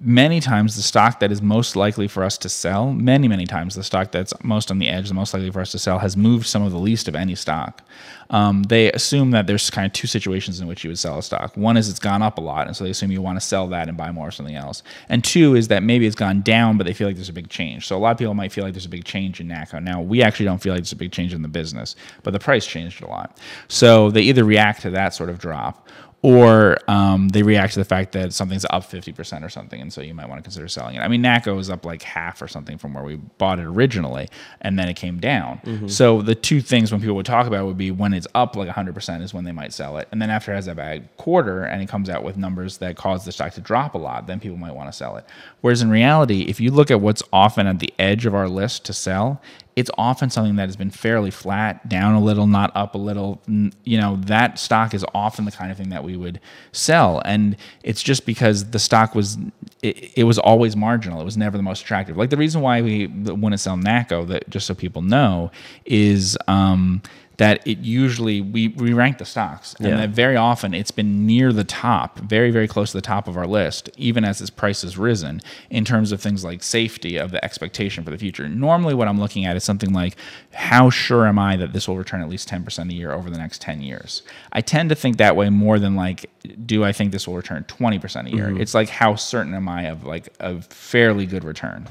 many 0.00 0.40
times 0.40 0.76
the 0.76 0.82
stock 0.82 1.20
that 1.20 1.32
is 1.32 1.40
most 1.40 1.74
likely 1.74 2.06
for 2.06 2.22
us 2.22 2.38
to 2.38 2.48
sell, 2.48 2.92
many, 2.92 3.28
many 3.28 3.46
times 3.46 3.74
the 3.74 3.82
stock 3.82 4.12
that's 4.12 4.32
most 4.42 4.70
on 4.70 4.78
the 4.78 4.88
edge, 4.88 5.08
the 5.08 5.14
most 5.14 5.34
likely 5.34 5.50
for 5.50 5.60
us 5.60 5.72
to 5.72 5.78
sell, 5.78 5.98
has 5.98 6.16
moved 6.16 6.46
some 6.46 6.62
of 6.62 6.70
the 6.70 6.78
least 6.78 7.08
of 7.08 7.16
any 7.16 7.34
stock. 7.34 7.82
Um, 8.30 8.64
they 8.64 8.92
assume 8.92 9.30
that 9.30 9.46
there's 9.46 9.70
kind 9.70 9.86
of 9.86 9.92
two 9.92 10.06
situations 10.06 10.60
in 10.60 10.66
which 10.66 10.84
you 10.84 10.90
would 10.90 10.98
sell 10.98 11.18
a 11.18 11.22
stock. 11.22 11.56
One 11.56 11.76
is 11.76 11.88
it's 11.88 11.98
gone 11.98 12.20
up 12.22 12.38
a 12.38 12.40
lot, 12.42 12.66
and 12.66 12.76
so 12.76 12.84
they 12.84 12.90
assume 12.90 13.10
you 13.10 13.22
want 13.22 13.40
to 13.40 13.44
sell 13.44 13.66
that 13.68 13.88
and 13.88 13.96
buy 13.96 14.12
more 14.12 14.28
of 14.28 14.34
something 14.34 14.54
else. 14.54 14.82
And 15.08 15.24
two 15.24 15.54
is 15.54 15.68
that 15.68 15.82
maybe 15.82 16.06
it's 16.06 16.16
gone 16.16 16.42
down, 16.42 16.76
but 16.76 16.86
they 16.86 16.92
feel 16.92 17.06
like 17.06 17.16
there's 17.16 17.30
a 17.30 17.34
big 17.34 17.48
change. 17.48 17.86
So 17.86 17.96
a 17.96 17.98
lot 17.98 18.12
of 18.12 18.18
people 18.18 18.34
might 18.34 18.52
feel 18.52 18.64
like 18.64 18.74
there's 18.74 18.86
a 18.86 18.90
big 18.90 19.04
change 19.04 19.40
in 19.40 19.48
NACCO. 19.48 19.82
Now, 19.82 20.02
we 20.02 20.22
actually 20.22 20.46
don't 20.46 20.58
feel 20.58 20.74
like 20.74 20.82
there's 20.82 20.92
a 20.92 20.96
big 20.96 21.12
change 21.12 21.32
in 21.32 21.42
the 21.42 21.48
business, 21.48 21.96
but 22.22 22.32
the 22.32 22.38
price 22.38 22.66
changed 22.66 23.02
a 23.02 23.06
lot. 23.06 23.38
So 23.68 24.10
they 24.10 24.22
either 24.22 24.44
react 24.44 24.82
to 24.82 24.90
that 24.90 25.14
sort 25.14 25.30
of 25.30 25.38
drop 25.38 25.88
or 26.20 26.78
um, 26.88 27.28
they 27.28 27.44
react 27.44 27.74
to 27.74 27.78
the 27.78 27.84
fact 27.84 28.10
that 28.12 28.32
something's 28.32 28.66
up 28.70 28.82
50% 28.82 29.44
or 29.44 29.48
something, 29.48 29.80
and 29.80 29.92
so 29.92 30.00
you 30.00 30.14
might 30.14 30.28
want 30.28 30.38
to 30.40 30.42
consider 30.42 30.66
selling 30.66 30.96
it. 30.96 31.00
I 31.00 31.06
mean, 31.06 31.22
NACCO 31.22 31.54
was 31.54 31.70
up 31.70 31.84
like 31.84 32.02
half 32.02 32.42
or 32.42 32.48
something 32.48 32.76
from 32.76 32.92
where 32.92 33.04
we 33.04 33.14
bought 33.16 33.60
it 33.60 33.66
originally, 33.66 34.28
and 34.60 34.76
then 34.76 34.88
it 34.88 34.94
came 34.94 35.20
down. 35.20 35.60
So 35.88 36.20
the 36.22 36.34
two 36.34 36.60
things 36.60 36.90
when 36.90 37.00
people 37.00 37.14
would 37.16 37.26
talk 37.26 37.46
about 37.46 37.66
would 37.66 37.78
be 37.78 37.92
when 37.92 38.14
it's 38.14 38.26
up 38.34 38.56
like 38.56 38.68
100% 38.68 39.22
is 39.22 39.32
when 39.32 39.44
they 39.44 39.52
might 39.52 39.72
sell 39.72 39.96
it, 39.98 40.08
and 40.10 40.20
then 40.20 40.28
after 40.28 40.50
it 40.52 40.56
has 40.56 40.66
a 40.66 40.74
bad 40.74 41.08
quarter 41.18 41.62
and 41.62 41.80
it 41.80 41.88
comes 41.88 42.10
out 42.10 42.24
with 42.24 42.36
numbers 42.36 42.78
that 42.78 42.96
cause 42.96 43.24
the 43.24 43.30
stock 43.30 43.52
to 43.52 43.60
drop 43.60 43.94
a 43.94 43.98
lot, 43.98 44.26
then 44.26 44.40
people 44.40 44.56
might 44.56 44.74
want 44.74 44.90
to 44.90 44.96
sell 44.96 45.16
it. 45.16 45.24
Whereas 45.60 45.82
in 45.82 45.90
reality, 45.90 46.42
if 46.42 46.58
you 46.58 46.72
look 46.72 46.90
at 46.90 47.00
what's 47.00 47.22
often 47.32 47.68
at 47.68 47.78
the 47.78 47.94
edge 47.98 48.26
of 48.26 48.34
our 48.34 48.48
list 48.48 48.84
to 48.86 48.92
sell, 48.92 49.40
it's 49.78 49.92
often 49.96 50.28
something 50.28 50.56
that 50.56 50.66
has 50.66 50.74
been 50.74 50.90
fairly 50.90 51.30
flat, 51.30 51.88
down 51.88 52.14
a 52.14 52.20
little, 52.20 52.48
not 52.48 52.72
up 52.74 52.96
a 52.96 52.98
little. 52.98 53.40
You 53.46 54.00
know, 54.00 54.16
that 54.26 54.58
stock 54.58 54.92
is 54.92 55.06
often 55.14 55.44
the 55.44 55.52
kind 55.52 55.70
of 55.70 55.76
thing 55.76 55.90
that 55.90 56.02
we 56.02 56.16
would 56.16 56.40
sell. 56.72 57.22
And 57.24 57.56
it's 57.84 58.02
just 58.02 58.26
because 58.26 58.70
the 58.70 58.80
stock 58.80 59.14
was, 59.14 59.38
it, 59.80 60.18
it 60.18 60.24
was 60.24 60.36
always 60.36 60.74
marginal. 60.74 61.20
It 61.20 61.24
was 61.24 61.36
never 61.36 61.56
the 61.56 61.62
most 61.62 61.82
attractive. 61.82 62.16
Like 62.16 62.30
the 62.30 62.36
reason 62.36 62.60
why 62.60 62.82
we 62.82 63.06
wouldn't 63.06 63.60
sell 63.60 63.76
NACCO, 63.76 64.26
that 64.26 64.50
just 64.50 64.66
so 64.66 64.74
people 64.74 65.00
know, 65.00 65.52
is 65.84 66.36
um, 66.48 67.00
that 67.38 67.64
it 67.66 67.78
usually, 67.78 68.40
we, 68.40 68.68
we 68.68 68.92
rank 68.92 69.18
the 69.18 69.24
stocks. 69.24 69.74
And 69.74 69.86
Yeah. 69.88 69.96
that 69.96 70.10
very 70.10 70.36
often 70.36 70.74
it's 70.74 70.90
been 70.90 71.24
near 71.24 71.52
the 71.52 71.64
top, 71.64 72.18
very, 72.18 72.50
very 72.50 72.66
close 72.68 72.90
to 72.90 72.98
the 72.98 73.02
top 73.02 73.28
of 73.28 73.36
our 73.36 73.46
list, 73.46 73.88
even 73.96 74.24
as 74.24 74.40
its 74.40 74.50
price 74.50 74.82
has 74.82 74.98
risen 74.98 75.40
in 75.70 75.84
terms 75.84 76.10
of 76.10 76.20
things 76.20 76.42
like 76.44 76.62
safety 76.64 77.16
of 77.16 77.30
the 77.30 77.42
expectation 77.44 78.02
for 78.02 78.10
the 78.10 78.18
future. 78.18 78.48
Normally, 78.48 78.92
what 78.92 79.06
I'm 79.06 79.20
looking 79.20 79.44
at 79.46 79.56
is 79.56 79.62
something 79.64 79.92
like 79.92 80.16
how 80.52 80.90
sure 80.90 81.26
am 81.28 81.38
I 81.38 81.56
that 81.56 81.72
this 81.72 81.86
will 81.86 81.96
return 81.96 82.20
at 82.20 82.28
least 82.28 82.48
10% 82.48 82.90
a 82.90 82.92
year 82.92 83.12
over 83.12 83.30
the 83.30 83.38
next 83.38 83.60
10 83.62 83.82
years? 83.82 84.22
I 84.52 84.60
tend 84.60 84.88
to 84.88 84.96
think 84.96 85.16
that 85.18 85.36
way 85.36 85.48
more 85.48 85.78
than 85.78 85.94
like, 85.94 86.28
do 86.66 86.84
I 86.84 86.90
think 86.92 87.12
this 87.12 87.28
will 87.28 87.36
return 87.36 87.64
20% 87.68 88.26
a 88.26 88.30
year? 88.34 88.48
Mm-hmm. 88.48 88.60
It's 88.60 88.74
like, 88.74 88.88
how 88.88 89.14
certain 89.14 89.54
am 89.54 89.68
I 89.68 89.82
of 89.84 90.02
like 90.04 90.28
a 90.40 90.60
fairly 90.60 91.24
good 91.26 91.44
return? 91.44 91.86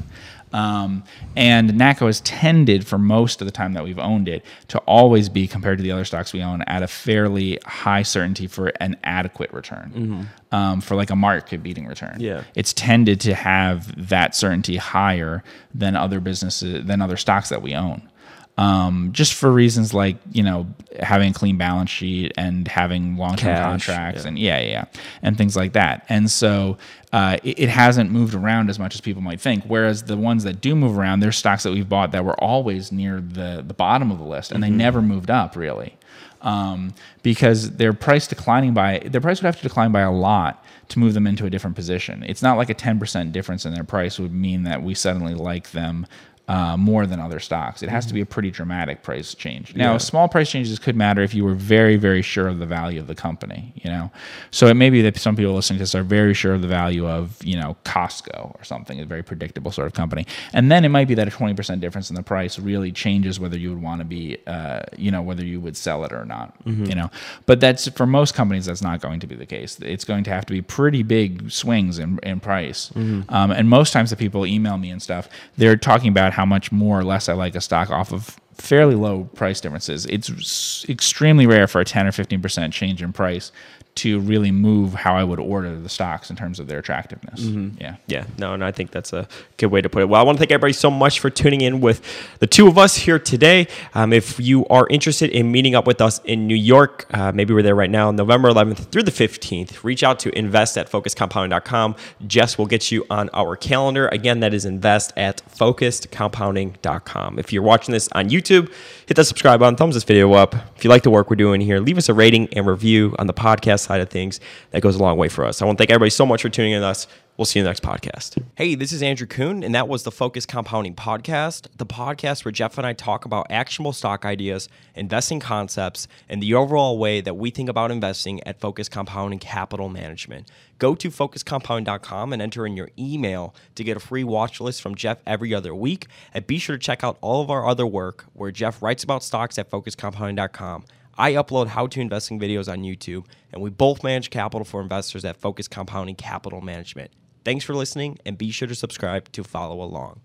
Um, 0.54 1.04
and 1.36 1.72
NACCO 1.72 2.06
has 2.06 2.22
tended 2.22 2.88
for 2.88 2.98
most 2.98 3.42
of 3.42 3.48
the 3.48 3.52
time 3.52 3.74
that 3.74 3.84
we've 3.84 4.00
owned 4.00 4.30
it 4.30 4.46
to 4.70 4.80
always 4.80 5.28
be 5.30 5.48
compared 5.48 5.78
to 5.78 5.84
the 5.84 5.92
other 5.92 6.06
stocks 6.06 6.32
we 6.32 6.42
own 6.42 6.62
at 6.64 6.84
a 6.84 6.88
fairly 6.88 7.60
high 7.66 8.04
certainty 8.04 8.48
for 8.48 8.72
an 8.80 8.96
adequate 9.04 9.52
return, 9.52 10.30
um, 10.52 10.80
for 10.82 10.96
like 10.96 11.10
a 11.10 11.16
market 11.16 11.62
beating 11.62 11.86
return. 11.86 12.18
Yeah. 12.20 12.44
It's 12.56 12.72
tended 12.74 13.20
to 13.22 13.36
have 13.36 14.10
that 14.10 14.36
certainty 14.36 14.78
higher 14.78 15.44
than 15.74 15.96
other 15.96 16.20
businesses, 16.20 16.86
than 16.86 17.02
other 17.02 17.18
stocks 17.18 17.50
that 17.50 17.62
we 17.62 17.76
own. 17.76 18.10
Um, 18.58 19.10
just 19.12 19.34
for 19.34 19.52
reasons 19.52 19.94
like 19.94 20.18
you 20.32 20.44
know 20.44 20.68
having 21.00 21.32
a 21.32 21.34
clean 21.34 21.58
balance 21.58 21.90
sheet 21.90 22.34
and 22.38 22.68
having 22.68 23.18
long 23.18 23.36
term 23.36 23.56
Cash, 23.56 23.64
contracts 23.64 24.24
yeah. 24.24 24.28
and 24.28 24.40
yeah, 24.40 24.60
yeah, 24.60 24.86
and 25.22 25.38
things 25.38 25.56
like 25.56 25.74
that. 25.74 26.06
And 26.10 26.30
so 26.30 26.78
uh, 27.14 27.38
it, 27.44 27.60
it 27.60 27.70
hasn't 27.70 28.12
moved 28.12 28.34
around 28.34 28.70
as 28.70 28.80
much 28.80 28.96
as 28.96 29.02
people 29.02 29.22
might 29.22 29.40
think. 29.40 29.64
Whereas 29.66 30.04
the 30.04 30.18
ones 30.18 30.44
that 30.44 30.60
do 30.60 30.76
move 30.76 30.98
around, 30.98 31.20
they're 31.20 31.32
stocks 31.32 31.64
that 31.64 31.72
we've 31.72 31.88
bought 31.90 32.12
that 32.12 32.26
were 32.26 32.40
always 32.44 32.92
near 32.92 33.22
the 33.22 33.64
the 33.66 33.74
bottom 33.74 34.12
of 34.12 34.18
the 34.18 34.26
list, 34.26 34.52
and 34.52 34.64
they 34.64 34.70
never 34.70 35.02
moved 35.02 35.30
up 35.30 35.56
really 35.56 35.98
um, 36.42 36.94
because 37.24 37.72
their 37.72 37.94
price 37.94 38.28
declining 38.28 38.74
by 38.74 39.00
their 39.06 39.22
price 39.22 39.42
would 39.42 39.48
have 39.48 39.58
to 39.58 39.64
decline 39.64 39.92
by 39.92 40.02
a 40.02 40.12
lot 40.12 40.64
to 40.90 41.00
move 41.00 41.14
them 41.14 41.28
into 41.28 41.46
a 41.46 41.50
different 41.50 41.76
position. 41.76 42.24
It's 42.24 42.42
not 42.42 42.58
like 42.58 42.70
a 42.70 42.76
10% 42.76 43.32
difference 43.32 43.66
in 43.66 43.74
their 43.74 43.84
price 43.84 44.20
would 44.20 44.34
mean 44.34 44.64
that 44.64 44.82
we 44.82 44.94
suddenly 44.94 45.34
like 45.34 45.72
them 45.72 46.08
uh, 46.48 46.78
more 46.78 47.06
than 47.06 47.20
other 47.20 47.40
stocks. 47.40 47.84
It 47.84 47.90
has 47.90 48.06
to 48.06 48.14
be 48.14 48.22
a 48.22 48.26
pretty 48.26 48.52
dramatic 48.52 49.04
price 49.04 49.34
change. 49.36 49.76
Now, 49.76 49.94
Yeah. 49.94 49.98
small 49.98 50.28
price 50.30 50.50
changes 50.50 50.80
could 50.80 50.96
matter 50.96 51.22
if 51.22 51.34
you 51.34 51.44
were 51.44 51.54
very, 51.54 51.98
very 51.98 52.22
sure 52.22 52.48
of 52.48 52.60
the 52.60 52.66
value 52.66 53.00
of 53.00 53.08
the 53.08 53.16
company. 53.16 53.74
You 53.84 53.92
know, 53.92 54.12
so 54.52 54.68
it 54.68 54.76
may 54.76 54.90
be 54.90 55.02
that 55.02 55.18
some 55.18 55.36
people 55.36 55.54
listening 55.54 55.78
to 55.80 55.84
this 55.84 55.94
are 55.96 56.04
very 56.04 56.34
sure 56.34 56.54
of 56.54 56.62
the 56.62 56.68
value 56.68 57.06
of 57.08 57.38
you 57.44 57.58
know 57.60 57.76
Costco 57.84 58.56
or 58.58 58.64
something, 58.64 59.00
a 59.00 59.06
very 59.06 59.24
predictable 59.24 59.72
sort 59.72 59.88
of 59.88 59.94
company, 59.94 60.26
and 60.54 60.72
then 60.72 60.86
it 60.86 60.90
might 60.90 61.08
be 61.08 61.16
that 61.16 61.28
a 61.28 61.32
20% 61.32 61.80
difference 61.82 62.10
in 62.10 62.16
the 62.16 62.24
price 62.24 62.58
really 62.60 62.92
changes 62.92 63.40
whether 63.40 63.58
you 63.58 63.70
would 63.74 63.82
want 63.82 64.00
to 64.00 64.06
be, 64.06 64.38
uh, 64.48 64.82
you 64.98 65.12
know, 65.12 65.22
whether 65.22 65.44
you 65.46 65.60
would 65.60 65.76
sell 65.76 66.04
it 66.06 66.14
or 66.14 66.26
not. 66.26 66.54
You 66.66 66.96
know, 66.96 67.10
but 67.46 67.60
that's 67.60 67.88
for 67.90 68.06
most 68.06 68.34
companies 68.36 68.66
that's 68.66 68.82
not 68.82 69.02
going 69.02 69.20
to 69.20 69.28
be 69.28 69.36
the 69.36 69.46
case. 69.46 69.80
It's 69.82 70.06
going 70.06 70.24
to 70.26 70.30
have 70.32 70.46
to 70.46 70.54
be 70.54 70.62
pretty 70.62 71.04
big 71.04 71.52
swings 71.52 72.00
in, 72.00 72.20
in 72.24 72.40
price, 72.40 72.92
um, 72.96 73.52
and 73.52 73.68
most 73.70 73.92
times 73.94 74.10
the 74.12 74.16
people 74.16 74.46
email 74.46 74.78
me 74.78 74.90
and 74.92 75.02
stuff, 75.02 75.28
they're 75.58 75.76
talking 75.78 76.10
about 76.10 76.34
how 76.38 76.46
much 76.46 76.72
more 76.72 77.00
or 77.00 77.04
less 77.04 77.28
I 77.28 77.34
like 77.34 77.56
a 77.56 77.62
stock 77.62 77.90
off 77.90 78.14
of 78.14 78.40
fairly 78.54 78.94
low 78.94 79.24
price 79.34 79.60
differences. 79.60 80.06
It's 80.06 80.86
extremely 80.88 81.48
rare 81.48 81.68
for 81.68 81.82
a 81.82 81.84
10 81.84 82.06
or 82.06 82.12
15% 82.12 82.72
change 82.72 83.02
in 83.02 83.12
price 83.12 83.52
to 83.98 84.20
really 84.20 84.52
move 84.52 84.94
how 84.94 85.16
I 85.16 85.24
would 85.24 85.40
order 85.40 85.76
the 85.76 85.90
stocks 85.90 86.30
in 86.30 86.36
terms 86.36 86.60
of 86.60 86.68
their 86.68 86.80
attractiveness. 86.80 87.42
Yeah. 87.42 87.96
Yeah, 88.08 88.26
no, 88.38 88.54
and 88.54 88.64
I 88.64 88.72
think 88.72 88.92
that's 88.92 89.12
a 89.14 89.28
good 89.58 89.68
way 89.68 89.82
to 89.82 89.90
put 89.90 90.02
it. 90.02 90.10
Well, 90.10 90.20
I 90.22 90.24
want 90.24 90.38
to 90.38 90.40
thank 90.40 90.52
everybody 90.52 90.74
so 90.74 90.90
much 90.90 91.20
for 91.20 91.30
tuning 91.30 91.62
in 91.62 91.82
with 91.82 92.02
the 92.40 92.48
two 92.48 92.68
of 92.68 92.78
us 92.78 92.96
here 92.96 93.20
today. 93.20 93.68
Um, 93.94 94.14
if 94.14 94.40
you 94.40 94.66
are 94.68 94.88
interested 94.90 95.30
in 95.32 95.52
meeting 95.52 95.76
up 95.76 95.86
with 95.86 96.00
us 96.02 96.20
in 96.24 96.48
New 96.48 96.56
York, 96.56 97.06
uh, 97.12 97.32
maybe 97.32 97.54
we're 97.54 97.64
there 97.64 97.76
right 97.76 97.90
now, 97.90 98.12
November 98.12 98.50
11th 98.50 98.92
through 98.92 99.04
the 99.04 99.12
15th, 99.12 99.84
reach 99.84 100.04
out 100.04 100.20
to 100.20 100.38
invest 100.38 100.78
at 100.78 100.90
focuscompounding.com. 100.90 101.96
Jess 102.28 102.58
will 102.58 102.66
get 102.66 102.92
you 102.92 103.06
on 103.10 103.30
our 103.34 103.56
calendar. 103.56 104.08
Again, 104.10 104.40
that 104.40 104.54
is 104.54 104.66
invest 104.66 105.12
at 105.18 105.42
focusedcompounding.com. 105.50 107.40
If 107.40 107.54
you're 107.54 107.64
watching 107.64 107.92
this 107.94 108.10
on 108.14 108.30
YouTube, 108.30 108.72
hit 109.06 109.16
that 109.18 109.26
subscribe 109.26 109.60
button, 109.60 109.76
thumbs 109.76 109.96
this 109.96 110.04
video 110.04 110.34
up. 110.34 110.56
If 110.76 110.84
you 110.84 110.90
like 110.90 111.04
the 111.04 111.10
work 111.10 111.30
we're 111.30 111.36
doing 111.36 111.62
here, 111.62 111.80
leave 111.80 111.98
us 111.98 112.10
a 112.10 112.14
rating 112.14 112.48
and 112.54 112.66
review 112.66 113.16
on 113.20 113.28
the 113.28 113.34
podcast 113.34 113.87
side 113.88 114.02
of 114.02 114.10
things. 114.10 114.40
That 114.72 114.82
goes 114.82 114.96
a 114.96 115.00
long 115.00 115.18
way 115.18 115.30
for 115.30 115.46
us. 115.46 115.62
I 115.62 115.66
want 115.66 115.78
to 115.78 115.82
thank 115.82 115.92
everybody 115.92 116.12
so 116.12 116.26
much 116.26 116.42
for 116.42 116.50
tuning 116.50 116.74
in 116.74 116.82
with 116.82 116.90
us. 116.90 117.08
We'll 117.38 117.46
see 117.46 117.60
you 117.60 117.62
in 117.62 117.66
the 117.66 117.70
next 117.70 117.84
podcast. 117.84 118.44
Hey, 118.56 118.74
this 118.74 118.92
is 118.92 119.04
Andrew 119.04 119.28
Kuhn, 119.28 119.64
and 119.64 119.76
that 119.76 119.88
was 119.88 120.02
the 120.02 120.12
Focus 120.12 120.48
Compounding 120.48 120.96
Podcast, 120.96 121.68
the 121.78 121.86
podcast 121.86 122.44
where 122.44 122.52
Geoff 122.52 122.80
and 122.80 122.88
I 122.88 122.94
talk 122.94 123.26
about 123.26 123.46
actionable 123.52 123.94
stock 123.94 124.26
ideas, 124.26 124.70
investing 124.96 125.40
concepts, 125.40 126.08
and 126.28 126.42
the 126.42 126.56
overall 126.56 126.98
way 126.98 127.22
that 127.22 127.36
we 127.36 127.52
think 127.52 127.70
about 127.70 127.92
investing 127.92 128.44
at 128.44 128.60
Focus 128.60 128.90
Compounding 128.90 129.38
Capital 129.38 129.88
Management. 129.88 130.50
Go 130.80 130.96
to 130.96 131.12
focuscompounding.com 131.12 132.34
and 132.34 132.42
enter 132.42 132.66
in 132.66 132.76
your 132.76 132.90
email 132.98 133.54
to 133.76 133.84
get 133.84 133.98
a 133.98 134.00
free 134.00 134.24
watch 134.24 134.60
list 134.60 134.82
from 134.82 134.96
Geoff 134.96 135.20
every 135.28 135.54
other 135.54 135.76
week. 135.76 136.08
And 136.34 136.46
be 136.48 136.58
sure 136.58 136.76
to 136.76 136.82
check 136.82 137.04
out 137.04 137.20
all 137.22 137.44
of 137.44 137.52
our 137.52 137.68
other 137.68 137.86
work 137.86 138.26
where 138.34 138.50
Geoff 138.50 138.82
writes 138.82 139.04
about 139.04 139.24
stocks 139.24 139.60
at 139.60 139.70
focuscompounding.com. 139.70 140.86
I 141.18 141.34
upload 141.34 141.68
how 141.68 141.88
to 141.88 142.00
investing 142.00 142.40
videos 142.40 142.72
on 142.72 142.84
YouTube, 142.84 143.26
and 143.52 143.62
we 143.62 143.72
both 143.72 144.04
manage 144.04 144.30
capital 144.30 144.64
for 144.64 144.82
investors 144.82 145.26
at 145.26 145.36
Focus 145.36 145.68
Compounding 145.68 146.16
Capital 146.16 146.62
Management. 146.62 147.12
Thanks 147.44 147.66
for 147.66 147.74
listening, 147.74 148.20
and 148.26 148.38
be 148.38 148.52
sure 148.52 148.68
to 148.68 148.76
subscribe 148.76 149.32
to 149.32 149.44
follow 149.44 149.82
along. 149.82 150.22